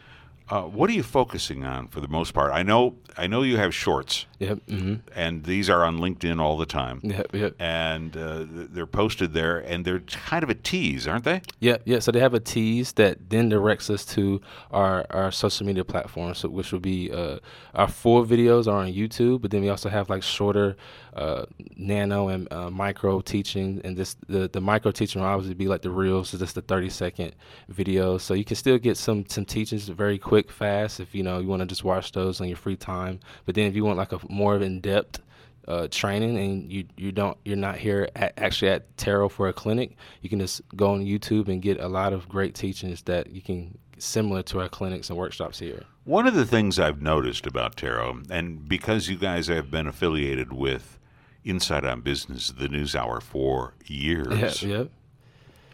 uh, 0.50 0.64
what 0.64 0.90
are 0.90 0.94
you 0.94 1.04
focusing 1.04 1.64
on 1.64 1.88
for 1.88 2.00
the 2.02 2.08
most 2.08 2.34
part? 2.34 2.52
I 2.52 2.64
know, 2.64 2.96
I 3.18 3.28
know 3.28 3.44
you 3.44 3.58
have 3.58 3.74
shorts, 3.74 4.26
Yep. 4.40 4.60
hmm 4.70 4.96
and 5.16 5.44
these 5.44 5.70
are 5.70 5.84
on 5.84 6.00
LinkedIn 6.00 6.40
all 6.40 6.58
the 6.58 6.66
time, 6.66 7.02
Yep. 7.04 7.28
Yep. 7.34 7.56
and 7.60 8.16
uh, 8.18 8.46
they're 8.50 8.86
posted 8.88 9.34
there, 9.34 9.60
and 9.60 9.84
they're 9.86 10.00
kind 10.00 10.44
of 10.44 10.50
a 10.50 10.56
tease, 10.56 11.08
aren't 11.08 11.26
they? 11.26 11.42
Yeah, 11.60 11.78
yeah. 11.86 12.00
So 12.00 12.12
they 12.12 12.20
have 12.20 12.34
a 12.34 12.40
tease 12.40 12.94
that 12.94 13.30
then 13.30 13.50
directs 13.50 13.90
us 13.90 14.06
to 14.16 14.40
our, 14.72 15.06
our 15.10 15.32
social 15.32 15.66
media 15.68 15.84
platforms, 15.84 16.40
so, 16.40 16.50
which 16.50 16.72
will 16.72 16.80
be 16.80 17.12
uh, 17.12 17.40
our 17.76 17.88
full 17.88 18.26
videos 18.26 18.66
are 18.68 18.78
on 18.78 18.92
YouTube, 18.94 19.42
but 19.42 19.52
then 19.52 19.62
we 19.62 19.70
also 19.70 19.90
have 19.90 20.10
like 20.10 20.24
shorter 20.24 20.76
uh, 21.16 21.46
nano 21.76 22.30
and 22.30 22.48
uh, 22.54 22.70
micro 22.70 23.20
teaching, 23.20 23.82
and 23.84 23.98
this 23.98 24.16
the 24.28 24.48
the 24.48 24.62
micro 24.62 24.92
teaching 24.92 25.22
will 25.22 25.28
obviously 25.28 25.54
be 25.56 25.68
like 25.68 25.82
the 25.82 25.90
reels, 25.90 26.30
so 26.30 26.38
just 26.38 26.56
the 26.56 26.62
thirty 26.62 26.90
second 26.90 27.36
videos. 27.72 28.22
So 28.22 28.34
you 28.34 28.46
can 28.46 28.56
still 28.56 28.78
get 28.78 28.96
some 28.96 29.26
some 29.28 29.44
teachings 29.44 29.90
very 29.90 30.18
quick, 30.18 30.39
fast 30.48 31.00
if 31.00 31.14
you 31.16 31.24
know 31.24 31.40
you 31.40 31.48
want 31.48 31.62
to 31.62 31.66
just 31.66 31.84
watch 31.84 32.12
those 32.12 32.40
on 32.40 32.48
your 32.48 32.58
free 32.58 32.78
time. 32.78 33.20
But 33.46 33.56
then 33.56 33.66
if 33.66 33.76
you 33.76 33.84
want 33.84 33.98
like 33.98 34.14
a 34.14 34.20
more 34.30 34.56
of 34.56 34.62
in 34.62 34.80
depth 34.80 35.22
uh, 35.68 35.88
training 35.92 36.38
and 36.38 36.72
you 36.72 36.86
you 36.98 37.12
don't 37.12 37.38
you're 37.46 37.58
not 37.58 37.78
here 37.78 38.10
at, 38.16 38.34
actually 38.38 38.72
at 38.72 38.98
TERO 38.98 39.30
for 39.30 39.48
a 39.48 39.54
clinic, 39.54 39.98
you 40.22 40.30
can 40.30 40.40
just 40.40 40.62
go 40.76 40.94
on 40.94 41.06
YouTube 41.06 41.48
and 41.48 41.62
get 41.62 41.80
a 41.80 41.88
lot 41.88 42.14
of 42.14 42.30
great 42.30 42.56
teachings 42.56 43.02
that 43.04 43.32
you 43.32 43.42
can 43.42 43.78
similar 43.98 44.42
to 44.44 44.60
our 44.62 44.70
clinics 44.70 45.10
and 45.10 45.18
workshops 45.18 45.60
here. 45.60 45.84
One 46.06 46.26
of 46.26 46.34
the 46.34 46.46
things 46.46 46.80
I've 46.80 47.02
noticed 47.02 47.46
about 47.46 47.76
TERO, 47.76 48.22
and 48.30 48.68
because 48.68 49.10
you 49.10 49.18
guys 49.18 49.48
have 49.48 49.70
been 49.70 49.88
affiliated 49.88 50.54
with 50.54 50.98
Insight 51.44 51.86
on 51.86 52.02
Business, 52.02 52.50
the 52.50 52.68
News 52.68 52.96
Hour, 52.96 53.22
for 53.22 53.74
years, 53.86 54.64
Yeah, 54.64 54.70
yeah, 54.70 54.84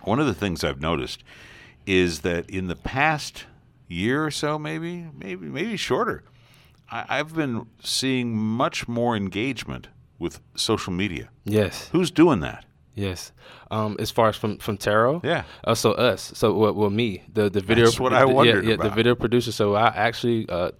one 0.04 0.20
of 0.20 0.28
the 0.28 0.34
things 0.34 0.64
I've 0.64 0.82
noticed 0.82 1.24
is 1.86 2.22
that 2.22 2.50
in 2.50 2.68
the 2.68 2.76
past 2.76 3.46
year 3.88 4.26
or 4.26 4.32
so, 4.32 4.58
maybe, 4.60 5.06
maybe, 5.18 5.46
maybe 5.48 5.78
shorter, 5.78 6.24
I, 6.90 7.06
I've 7.10 7.36
been 7.36 7.68
seeing 7.84 8.36
much 8.38 8.88
more 8.88 9.16
engagement 9.16 9.88
with 10.20 10.40
social 10.56 10.94
media. 10.94 11.30
yes, 11.44 11.90
Who's 11.92 12.12
doing 12.12 12.40
that? 12.42 12.66
yes. 12.96 13.32
Um, 13.72 13.98
as 14.00 14.12
far 14.12 14.30
as 14.30 14.38
from 14.38 14.58
from 14.60 14.78
TERO, 14.78 15.22
Yeah. 15.24 15.44
Uh, 15.64 15.76
so 15.76 15.92
us, 15.94 16.32
so 16.36 16.54
well, 16.54 16.74
well 16.74 16.90
me, 16.90 17.24
the 17.34 17.50
the 17.50 17.60
video. 17.62 17.86
That's 17.86 18.00
what 18.00 18.14
I 18.14 18.24
wondered 18.26 18.64
Yeah, 18.64 18.72
yeah 18.78 18.84
the 18.84 18.90
video 18.90 19.16
producer. 19.16 19.52
So 19.52 19.76
I 19.76 19.88
actually 19.88 20.48
uh, 20.48 20.72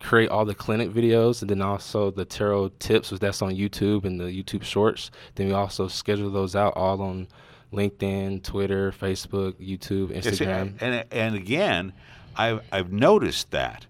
create 0.00 0.28
all 0.28 0.44
the 0.44 0.54
clinic 0.54 0.90
videos, 0.90 1.40
and 1.40 1.48
then 1.50 1.62
also 1.62 2.10
the 2.10 2.24
TERO 2.24 2.68
tips, 2.80 3.10
which 3.12 3.20
that's 3.20 3.40
on 3.40 3.54
YouTube 3.54 4.04
and 4.04 4.20
the 4.20 4.24
YouTube 4.24 4.64
Shorts. 4.64 5.10
Then 5.36 5.46
we 5.46 5.52
also 5.54 5.88
schedule 5.88 6.30
those 6.30 6.54
out 6.56 6.74
all 6.76 7.00
on 7.00 7.28
LinkedIn, 7.72 8.42
Twitter, 8.42 8.92
Facebook, 8.92 9.52
YouTube, 9.54 10.08
Instagram. 10.14 10.74
and 10.82 11.06
and 11.10 11.34
again, 11.36 11.92
I've 12.36 12.60
I've 12.72 12.92
noticed 12.92 13.50
that, 13.50 13.86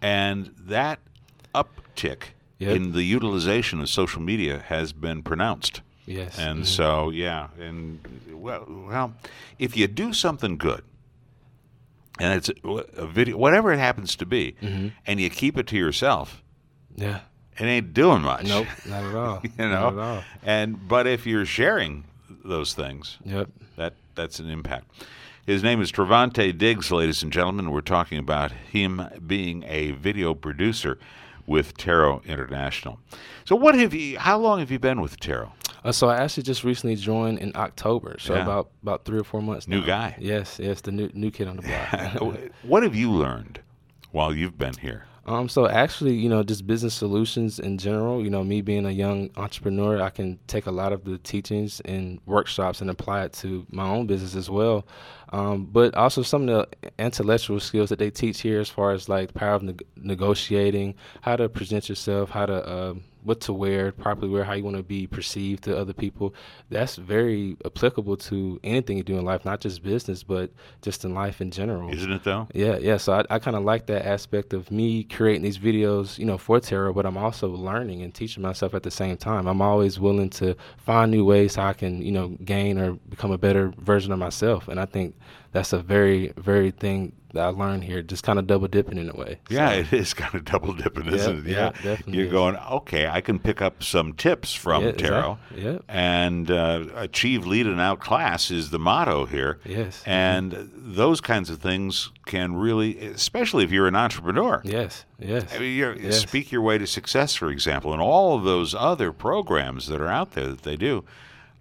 and 0.00 0.54
that 0.58 0.98
uptick 1.54 2.22
Yep. 2.58 2.76
in 2.76 2.92
the 2.92 3.02
utilization 3.04 3.80
of 3.80 3.88
social 3.88 4.20
media 4.20 4.62
has 4.68 4.92
been 4.92 5.22
pronounced. 5.22 5.80
Yes. 6.04 6.38
And 6.38 6.66
so, 6.66 7.08
yeah, 7.08 7.48
and 7.58 8.00
well, 8.32 8.66
well, 8.68 9.14
if 9.58 9.78
you 9.78 9.86
do 9.86 10.12
something 10.12 10.58
good, 10.58 10.82
and 12.18 12.34
it's 12.34 12.50
a, 12.50 12.68
a 13.02 13.06
video, 13.06 13.36
whatever 13.38 13.72
it 13.72 13.78
happens 13.78 14.14
to 14.16 14.26
be, 14.26 14.56
Mm-hmm. 14.60 14.88
and 15.06 15.20
you 15.20 15.30
keep 15.30 15.56
it 15.56 15.66
to 15.68 15.76
yourself, 15.76 16.42
yeah. 16.96 17.20
it 17.58 17.64
ain't 17.64 17.94
doing 17.94 18.20
much. 18.22 18.44
Nope. 18.46 18.66
Not 18.86 19.04
at 19.04 19.14
all. 19.14 19.40
you 19.42 19.50
know. 19.58 19.90
Not 19.90 19.92
at 19.94 19.98
all. 19.98 20.22
And 20.42 20.86
but 20.88 21.06
if 21.06 21.26
you're 21.26 21.46
sharing 21.46 22.04
those 22.44 22.74
things, 22.74 23.16
Yep. 23.24 23.48
that 23.76 23.94
that's 24.14 24.38
an 24.38 24.50
impact. 24.50 24.90
His 25.46 25.62
name 25.62 25.80
is 25.80 25.90
Travante 25.90 26.56
Diggs, 26.56 26.90
ladies 26.90 27.22
and 27.22 27.32
gentlemen. 27.32 27.70
We're 27.70 27.80
talking 27.80 28.18
about 28.18 28.52
him 28.52 29.02
being 29.26 29.64
a 29.66 29.92
video 29.92 30.34
producer 30.34 30.98
with 31.46 31.76
TERO 31.76 32.20
International. 32.24 33.00
So, 33.44 33.56
what 33.56 33.74
have 33.74 33.94
you? 33.94 34.18
How 34.18 34.38
long 34.38 34.60
have 34.60 34.70
you 34.70 34.78
been 34.78 35.00
with 35.00 35.18
TERO? 35.18 35.52
Uh, 35.82 35.92
so 35.92 36.08
I 36.08 36.16
actually 36.18 36.42
just 36.42 36.62
recently 36.62 36.94
joined 36.94 37.38
in 37.38 37.52
October, 37.54 38.16
so 38.20 38.34
Yeah. 38.34 38.42
about 38.42 38.70
about 38.82 39.04
three 39.04 39.18
or 39.18 39.24
four 39.24 39.40
months. 39.40 39.66
New 39.66 39.80
now. 39.80 39.86
guy. 39.86 40.16
Yes, 40.18 40.58
yes, 40.62 40.82
the 40.82 40.92
new 40.92 41.10
new 41.14 41.30
kid 41.30 41.48
on 41.48 41.56
the 41.56 41.62
block. 41.62 42.40
what 42.62 42.82
have 42.82 42.94
you 42.94 43.10
learned 43.10 43.60
while 44.12 44.34
you've 44.34 44.58
been 44.58 44.74
here? 44.74 45.06
Um, 45.30 45.48
so 45.48 45.68
actually, 45.68 46.16
you 46.16 46.28
know, 46.28 46.42
just 46.42 46.66
business 46.66 46.92
solutions 46.92 47.60
in 47.60 47.78
general. 47.78 48.20
You 48.20 48.30
know, 48.30 48.42
me 48.42 48.62
being 48.62 48.84
a 48.84 48.90
young 48.90 49.30
entrepreneur, 49.36 50.02
I 50.02 50.10
can 50.10 50.40
take 50.48 50.66
a 50.66 50.72
lot 50.72 50.92
of 50.92 51.04
the 51.04 51.18
teachings 51.18 51.78
and 51.84 52.20
workshops 52.26 52.80
and 52.80 52.90
apply 52.90 53.26
it 53.26 53.32
to 53.34 53.64
my 53.70 53.88
own 53.88 54.08
business 54.08 54.34
as 54.34 54.50
well. 54.50 54.84
Um, 55.32 55.66
but 55.66 55.94
also 55.94 56.22
some 56.22 56.48
of 56.48 56.66
the 56.82 56.92
intellectual 56.98 57.60
skills 57.60 57.90
that 57.90 58.00
they 58.00 58.10
teach 58.10 58.40
here, 58.40 58.58
as 58.58 58.68
far 58.68 58.90
as 58.90 59.08
like 59.08 59.32
power 59.32 59.54
of 59.54 59.62
neg- 59.62 59.84
negotiating, 59.94 60.96
how 61.20 61.36
to 61.36 61.48
present 61.48 61.88
yourself, 61.88 62.30
how 62.30 62.46
to 62.46 62.66
uh, 62.66 62.94
what 63.22 63.40
to 63.42 63.52
wear, 63.52 63.92
properly 63.92 64.28
wear, 64.28 64.44
how 64.44 64.54
you 64.54 64.64
want 64.64 64.76
to 64.76 64.82
be 64.82 65.06
perceived 65.06 65.64
to 65.64 65.76
other 65.76 65.92
people. 65.92 66.34
That's 66.68 66.96
very 66.96 67.56
applicable 67.64 68.16
to 68.16 68.60
anything 68.64 68.96
you 68.96 69.02
do 69.02 69.18
in 69.18 69.24
life, 69.24 69.44
not 69.44 69.60
just 69.60 69.82
business, 69.82 70.22
but 70.22 70.50
just 70.82 71.04
in 71.04 71.14
life 71.14 71.40
in 71.40 71.50
general. 71.50 71.92
Isn't 71.92 72.12
it 72.12 72.24
though? 72.24 72.48
Yeah, 72.54 72.78
yeah. 72.78 72.96
So 72.96 73.12
I, 73.12 73.24
I 73.34 73.38
kind 73.38 73.56
of 73.56 73.64
like 73.64 73.86
that 73.86 74.06
aspect 74.06 74.52
of 74.52 74.70
me 74.70 75.04
creating 75.04 75.42
these 75.42 75.58
videos, 75.58 76.18
you 76.18 76.24
know, 76.24 76.38
for 76.38 76.60
TERO, 76.60 76.92
but 76.92 77.06
I'm 77.06 77.16
also 77.16 77.48
learning 77.48 78.02
and 78.02 78.14
teaching 78.14 78.42
myself 78.42 78.74
at 78.74 78.82
the 78.82 78.90
same 78.90 79.16
time. 79.16 79.46
I'm 79.46 79.62
always 79.62 80.00
willing 80.00 80.30
to 80.30 80.56
find 80.78 81.10
new 81.10 81.24
ways 81.24 81.54
how 81.54 81.68
I 81.68 81.72
can, 81.72 82.02
you 82.02 82.12
know, 82.12 82.28
gain 82.44 82.78
or 82.78 82.92
become 82.92 83.30
a 83.30 83.38
better 83.38 83.72
version 83.78 84.12
of 84.12 84.18
myself. 84.18 84.68
And 84.68 84.80
I 84.80 84.86
think 84.86 85.14
that's 85.52 85.72
a 85.72 85.78
very, 85.78 86.32
very 86.36 86.70
thing 86.70 87.12
that 87.32 87.44
I 87.44 87.48
learned 87.48 87.84
here, 87.84 88.02
just 88.02 88.24
kind 88.24 88.38
of 88.38 88.46
double 88.46 88.66
dipping 88.68 88.98
in 88.98 89.08
a 89.08 89.14
way. 89.14 89.38
Yeah, 89.48 89.70
it 89.72 89.92
is 89.92 90.14
kind 90.14 90.34
of 90.34 90.44
double 90.44 90.72
dipping, 90.72 91.06
isn't 91.06 91.46
it? 91.46 91.50
yeah, 91.50 91.70
definitely 91.70 92.16
You're 92.16 92.26
is. 92.26 92.32
going, 92.32 92.56
okay, 92.56 93.06
I 93.08 93.20
can 93.20 93.38
pick 93.38 93.62
up 93.62 93.82
some 93.82 94.12
tips 94.14 94.52
from 94.54 94.82
Yeah, 94.84 94.92
TERO. 94.92 95.38
exactly. 95.50 95.72
Yeah. 95.72 95.78
And 95.88 96.50
uh, 96.50 96.84
achieve, 96.96 97.46
lead, 97.46 97.66
and 97.66 97.80
outclass 97.80 98.50
is 98.50 98.70
the 98.70 98.78
motto 98.78 99.26
here. 99.26 99.58
Yes. 99.64 100.02
And 100.06 100.70
those 100.74 101.20
kinds 101.20 101.50
of 101.50 101.60
things 101.60 102.10
can 102.26 102.54
really, 102.56 102.98
especially 102.98 103.64
if 103.64 103.70
you're 103.70 103.86
an 103.88 103.96
entrepreneur. 103.96 104.60
Yes, 104.64 105.04
yes. 105.18 105.52
I 105.54 105.58
mean, 105.58 105.76
you're, 105.76 105.96
Yes. 105.96 106.20
Speak 106.20 106.50
Your 106.50 106.62
Way 106.62 106.78
to 106.78 106.86
Success, 106.86 107.34
for 107.34 107.50
example, 107.50 107.92
and 107.92 108.02
all 108.02 108.36
of 108.36 108.44
those 108.44 108.74
other 108.74 109.12
programs 109.12 109.86
that 109.88 110.00
are 110.00 110.08
out 110.08 110.32
there 110.32 110.48
that 110.48 110.62
they 110.62 110.76
do 110.76 111.04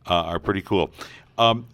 uh, 0.08 0.14
are 0.14 0.40
pretty 0.40 0.62
cool. 0.62 0.92
Um, 1.38 1.68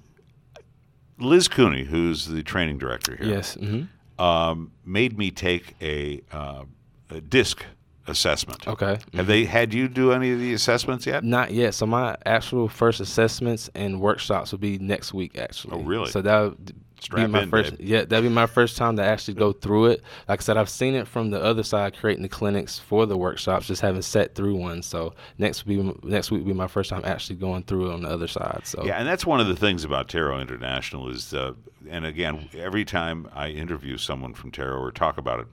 Liz 1.18 1.48
Cooney, 1.48 1.86
who's 1.86 2.28
the 2.28 2.44
training 2.44 2.78
director 2.78 3.16
here, 3.16 3.28
Yes. 3.28 3.56
hmm 3.56 3.84
um, 4.18 4.72
made 4.86 5.18
me 5.18 5.30
take 5.30 5.76
a, 5.82 6.22
uh, 6.32 6.64
a 7.10 7.20
disc 7.20 7.66
assessment. 8.08 8.66
Okay. 8.66 8.98
Have 9.14 9.28
they 9.28 9.44
had 9.44 9.74
you 9.74 9.90
do 9.90 10.14
any 10.14 10.32
of 10.32 10.40
the 10.40 10.54
assessments 10.54 11.06
yet? 11.06 11.24
Not 11.24 11.52
yet. 11.52 11.74
So 11.74 11.86
my 11.86 12.16
actual 12.26 12.70
first 12.70 13.02
assessments 13.02 13.70
and 13.76 14.00
workshops 14.00 14.52
will 14.54 14.60
be 14.60 14.78
next 14.78 15.14
week. 15.14 15.38
Actually. 15.38 15.74
Oh, 15.76 15.82
really? 15.84 16.12
So 16.12 16.22
that 16.22 16.56
Strap 17.00 17.28
be 17.28 17.32
my 17.32 17.44
in, 17.44 17.50
first. 17.50 17.80
Yeah, 17.80 18.06
that'd 18.06 18.24
be 18.24 18.30
my 18.30 18.46
first 18.46 18.78
time 18.78 18.96
to 18.98 19.04
actually 19.04 19.36
go 19.36 19.52
through 19.52 19.88
it. 19.88 20.04
Like 20.28 20.40
I 20.40 20.44
said, 20.44 20.58
I've 20.58 20.70
seen 20.70 20.96
it 20.96 21.08
from 21.08 21.30
the 21.30 21.42
other 21.42 21.64
side, 21.64 21.98
creating 21.98 22.24
the 22.24 22.30
clinics 22.30 22.80
for 22.80 23.06
the 23.06 23.18
workshops. 23.18 23.68
Just 23.68 23.82
haven't 23.82 24.04
sat 24.04 24.34
through 24.34 24.56
one. 24.56 24.82
So 24.82 25.14
next 25.38 25.64
be 25.64 25.78
next 26.04 26.32
week 26.32 26.42
will 26.42 26.48
be 26.48 26.54
my 26.54 26.68
first 26.68 26.90
time 26.90 27.02
actually 27.04 27.36
going 27.36 27.64
through 27.64 27.90
it 27.90 27.94
on 27.94 28.02
the 28.04 28.10
other 28.10 28.28
side. 28.28 28.62
So 28.64 28.84
Yeah, 28.86 28.98
and 28.98 29.08
that's 29.08 29.26
one 29.26 29.40
of 29.40 29.48
the 29.48 29.56
things 29.56 29.84
about 29.84 30.08
TERO 30.08 30.40
International 30.40 31.10
is, 31.10 31.34
uh, 31.34 31.54
and 31.90 32.06
again, 32.06 32.50
every 32.56 32.86
time 32.86 33.30
I 33.34 33.50
interview 33.50 33.98
someone 33.98 34.34
from 34.34 34.52
TERO 34.52 34.80
or 34.80 34.92
talk 34.92 35.18
about 35.18 35.42
it, 35.42 35.48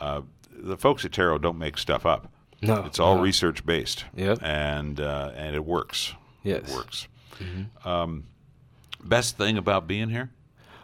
uh, 0.00 0.22
the 0.50 0.76
folks 0.76 1.04
at 1.04 1.12
TERO 1.12 1.38
don't 1.38 1.58
make 1.58 1.78
stuff 1.78 2.04
up. 2.04 2.30
No, 2.60 2.84
it's 2.84 3.00
all 3.00 3.16
no. 3.16 3.22
research 3.22 3.64
based. 3.64 4.04
Yep. 4.14 4.38
and 4.42 5.00
uh, 5.00 5.32
and 5.34 5.56
it 5.56 5.64
works. 5.64 6.14
Yes. 6.42 6.70
it 6.70 6.74
works. 6.74 7.08
Um, 7.84 8.24
best 9.02 9.36
thing 9.36 9.58
about 9.58 9.86
being 9.86 10.10
here? 10.10 10.30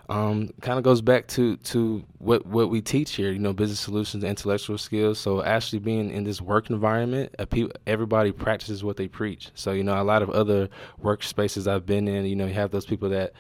Um, 0.09 0.51
kind 0.63 0.79
of 0.79 0.85
goes 0.85 1.03
back 1.03 1.27
to 1.29 1.57
to 1.57 2.03
what 2.19 2.47
what 2.47 2.71
we 2.71 2.81
teach 2.81 3.15
here. 3.15 3.31
You 3.31 3.39
know, 3.39 3.53
business 3.53 3.81
solutions, 3.81 4.25
intellectual 4.25 4.79
skills. 4.79 5.19
So 5.19 5.43
actually 5.43 5.81
being 5.81 6.11
in 6.11 6.25
this 6.25 6.41
work 6.41 6.71
environment, 6.71 7.35
uh, 7.39 7.45
people, 7.45 7.73
everybody 7.87 8.33
practices 8.33 8.83
what 8.83 8.97
they 8.97 9.09
preach. 9.09 9.51
So 9.55 9.73
you 9.73 9.85
know, 9.85 10.01
a 10.01 10.05
lot 10.05 10.23
of 10.23 10.31
other 10.31 10.69
workspaces 11.03 11.71
I've 11.71 11.85
been 11.85 12.09
in, 12.09 12.25
you 12.25 12.37
know, 12.37 12.47
you 12.47 12.55
have 12.55 12.71
those 12.71 12.87
people 12.87 13.11
that 13.11 13.35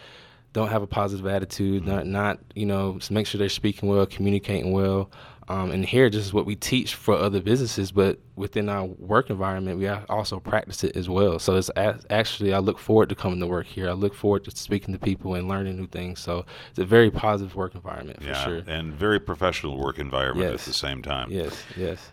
don't 0.52 0.68
have 0.68 0.82
a 0.82 0.86
positive 0.86 1.26
attitude, 1.26 1.86
not 1.86 2.06
not 2.06 2.38
you 2.54 2.66
know, 2.66 2.98
make 3.10 3.26
sure 3.26 3.38
they're 3.38 3.48
speaking 3.48 3.88
well, 3.88 4.04
communicating 4.06 4.72
well. 4.72 5.10
Um, 5.48 5.70
and 5.70 5.84
here, 5.84 6.10
just 6.10 6.26
is 6.26 6.32
what 6.34 6.44
we 6.44 6.56
teach 6.56 6.94
for 6.94 7.14
other 7.14 7.40
businesses, 7.40 7.90
but 7.90 8.18
within 8.36 8.68
our 8.68 8.84
work 8.84 9.30
environment, 9.30 9.78
we 9.78 9.88
also 9.88 10.40
practice 10.40 10.84
it 10.84 10.94
as 10.94 11.08
well. 11.08 11.38
So 11.38 11.56
it's 11.56 11.70
a- 11.74 11.98
actually, 12.10 12.52
I 12.52 12.58
look 12.58 12.78
forward 12.78 13.08
to 13.08 13.14
coming 13.14 13.40
to 13.40 13.46
work 13.46 13.66
here. 13.66 13.88
I 13.88 13.92
look 13.92 14.14
forward 14.14 14.44
to 14.44 14.50
speaking 14.50 14.92
to 14.92 15.00
people 15.00 15.34
and 15.34 15.48
learning 15.48 15.76
new 15.76 15.86
things. 15.86 16.20
So 16.20 16.44
it's 16.68 16.78
a 16.78 16.84
very 16.84 17.10
positive 17.10 17.56
work 17.56 17.74
environment 17.74 18.20
for 18.22 18.28
yeah, 18.28 18.44
sure. 18.44 18.62
and 18.66 18.92
very 18.92 19.18
professional 19.18 19.78
work 19.78 19.98
environment 19.98 20.52
at 20.52 20.60
the 20.60 20.72
same 20.74 21.00
time. 21.00 21.30
Yes, 21.30 21.62
yes. 21.76 22.10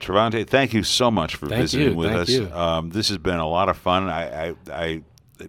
Trevante, 0.00 0.44
thank 0.44 0.72
you 0.72 0.82
so 0.82 1.12
much 1.12 1.36
for 1.36 1.46
Thank 1.46 1.60
visiting 1.62 1.90
you, 1.90 1.96
with 1.96 2.08
thank 2.10 2.22
us. 2.22 2.28
you. 2.30 2.52
Um, 2.52 2.90
this 2.90 3.08
has 3.08 3.18
been 3.18 3.38
a 3.38 3.48
lot 3.48 3.68
of 3.68 3.76
fun. 3.76 4.08
I, 4.08 4.48
I, 4.48 4.54
I 4.68 5.02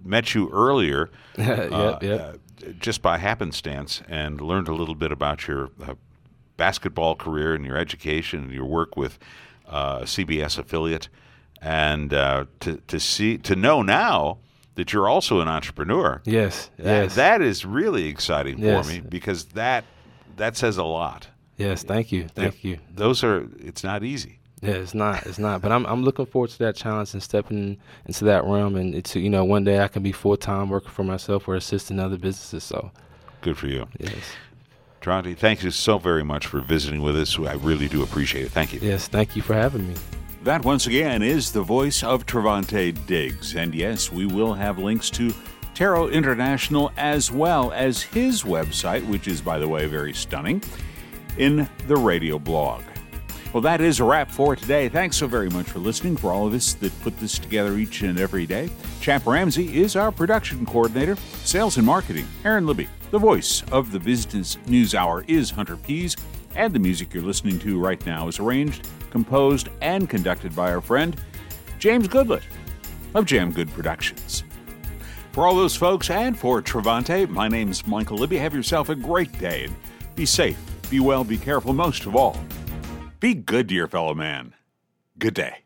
met 0.04 0.36
you 0.36 0.50
earlier, 0.52 1.10
Yep, 1.38 1.72
uh, 1.72 1.98
yep. 2.04 2.22
uh, 2.22 2.68
just 2.80 3.02
by 3.02 3.18
happenstance, 3.18 4.04
and 4.08 4.40
learned 4.40 4.68
a 4.68 4.76
little 4.76 4.94
bit 4.94 5.12
about 5.12 5.48
your 5.48 5.72
uh, 5.82 5.96
basketball 6.68 7.16
career 7.16 7.54
and 7.56 7.66
your 7.66 7.78
education 7.78 8.44
and 8.44 8.52
your 8.60 8.66
work 8.80 8.96
with 8.96 9.14
uh, 9.68 10.00
a 10.02 10.06
CBS 10.06 10.58
affiliate, 10.58 11.10
and 11.62 12.14
uh, 12.14 12.46
to 12.62 12.72
to 12.88 13.00
see 13.00 13.38
to 13.50 13.56
know 13.56 13.82
now 13.82 14.38
that 14.76 14.92
you're 14.94 15.10
also 15.16 15.40
an 15.42 15.48
entrepreneur. 15.48 16.22
Yes, 16.26 16.70
That, 16.78 17.04
yes. 17.04 17.16
that 17.16 17.42
is 17.42 17.66
really 17.66 18.06
exciting 18.08 18.58
Yes. 18.60 18.86
for 18.88 18.94
me 18.94 19.00
because 19.18 19.46
that 19.62 19.84
that 20.38 20.56
says 20.58 20.78
a 20.78 20.84
lot. 21.00 21.28
yes, 21.58 21.84
thank 21.84 22.12
you. 22.12 22.28
Thank 22.34 22.64
you. 22.64 22.78
Those 22.96 23.24
are 23.28 23.38
it's 23.70 23.84
not 23.84 24.04
easy. 24.04 24.40
Yeah, 24.62 24.80
it's 24.84 24.94
not. 24.96 25.18
It's 25.28 25.40
not. 25.48 25.62
But 25.62 25.72
I'm 25.76 25.86
I'm 25.92 26.04
looking 26.08 26.26
forward 26.26 26.50
to 26.52 26.60
that 26.66 26.76
challenge 26.84 27.14
and 27.14 27.22
stepping 27.22 27.78
into 28.08 28.24
that 28.26 28.42
realm 28.46 28.76
and 28.82 28.96
it's 28.96 29.14
you 29.16 29.30
know, 29.30 29.44
one 29.56 29.64
day 29.66 29.78
I 29.86 29.90
can 29.90 30.02
be 30.04 30.14
full 30.14 30.38
time 30.38 30.70
working 30.70 30.92
for 30.98 31.04
myself 31.04 31.48
or 31.48 31.56
assisting 31.56 32.00
other 32.00 32.18
businesses. 32.18 32.64
So 32.64 32.80
Good 33.42 33.58
for 33.58 33.68
you. 33.68 33.84
yes. 34.00 34.24
Tronti, 35.04 35.38
thank 35.38 35.64
you 35.64 35.70
so 35.70 35.98
very 35.98 36.24
much 36.24 36.48
for 36.48 36.62
visiting 36.62 37.02
with 37.02 37.18
us. 37.18 37.38
I 37.38 37.56
really 37.56 37.90
do 37.90 38.04
appreciate 38.04 38.46
it. 38.46 38.52
Thank 38.54 38.72
you. 38.72 38.80
Yes, 38.82 39.10
thank 39.10 39.36
you 39.36 39.42
for 39.42 39.54
having 39.54 39.90
me. 39.90 39.96
That, 40.44 40.64
once 40.64 40.88
again, 40.88 41.22
is 41.22 41.52
the 41.52 41.62
voice 41.62 42.04
of 42.04 42.26
Travante 42.26 42.94
Diggs. 43.06 43.56
And 43.56 43.76
yes, 43.76 44.14
we 44.14 44.26
will 44.26 44.54
have 44.54 44.80
links 44.80 45.10
to 45.12 45.34
TERO 45.74 46.08
International 46.08 46.90
as 46.96 47.30
well 47.30 47.74
as 47.74 48.02
his 48.02 48.44
website, 48.44 49.06
which 49.08 49.28
is, 49.28 49.42
by 49.42 49.60
the 49.60 49.68
way, 49.68 49.88
very 49.88 50.14
stunning, 50.14 50.64
in 51.38 51.68
the 51.88 51.98
radio 51.98 52.40
blog. 52.40 52.84
Well, 53.52 53.62
that 53.62 53.82
is 53.82 54.00
a 54.00 54.06
wrap 54.06 54.32
for 54.32 54.56
today. 54.56 54.88
Thanks 54.88 55.18
so 55.18 55.28
very 55.28 55.50
much 55.50 55.68
for 55.68 55.80
listening. 55.80 56.16
For 56.16 56.32
all 56.32 56.48
of 56.48 56.54
us 56.54 56.76
that 56.76 56.98
put 57.02 57.20
this 57.20 57.38
together 57.38 57.78
each 57.78 58.04
and 58.04 58.18
every 58.18 58.46
day, 58.46 58.70
Champ 59.02 59.28
Ramsey 59.28 59.82
is 59.82 59.98
our 59.98 60.14
production 60.14 60.66
coordinator, 60.66 61.18
sales 61.44 61.76
and 61.76 61.86
marketing, 61.86 62.26
Aaron 62.46 62.66
Libby. 62.66 62.88
The 63.14 63.20
voice 63.20 63.62
of 63.72 63.92
the 63.92 64.00
Business 64.00 64.58
News 64.66 64.96
Hour 64.96 65.24
is 65.28 65.52
Hunter 65.52 65.78
Pease, 65.78 66.18
and 66.56 66.74
the 66.74 66.80
music 66.80 67.14
you're 67.14 67.22
listening 67.22 67.60
to 67.60 67.80
right 67.80 68.04
now 68.08 68.28
is 68.28 68.40
arranged, 68.40 68.90
composed, 69.12 69.70
and 69.82 70.10
conducted 70.10 70.56
by 70.56 70.74
our 70.74 70.82
friend 70.82 71.16
James 71.78 72.08
Goodlett 72.08 72.42
of 73.14 73.26
Jam 73.28 73.52
Good 73.52 73.70
Productions. 73.70 74.44
For 75.32 75.46
all 75.46 75.56
those 75.56 75.76
folks 75.76 76.10
and 76.10 76.36
for 76.36 76.60
Travante, 76.60 77.30
my 77.30 77.48
name's 77.48 77.86
Michael 77.86 78.18
Libby. 78.18 78.40
Have 78.40 78.56
yourself 78.56 78.90
a 78.90 78.96
great 78.96 79.38
day 79.38 79.66
and 79.66 79.76
be 80.16 80.26
safe, 80.26 80.58
be 80.90 81.00
well, 81.00 81.24
be 81.24 81.38
careful, 81.38 81.72
most 81.72 82.08
of 82.08 82.16
all. 82.16 82.44
Be 83.20 83.36
good 83.36 83.70
to 83.70 83.76
your 83.76 83.88
fellow 83.88 84.16
man. 84.16 84.56
Good 85.20 85.36
day. 85.36 85.58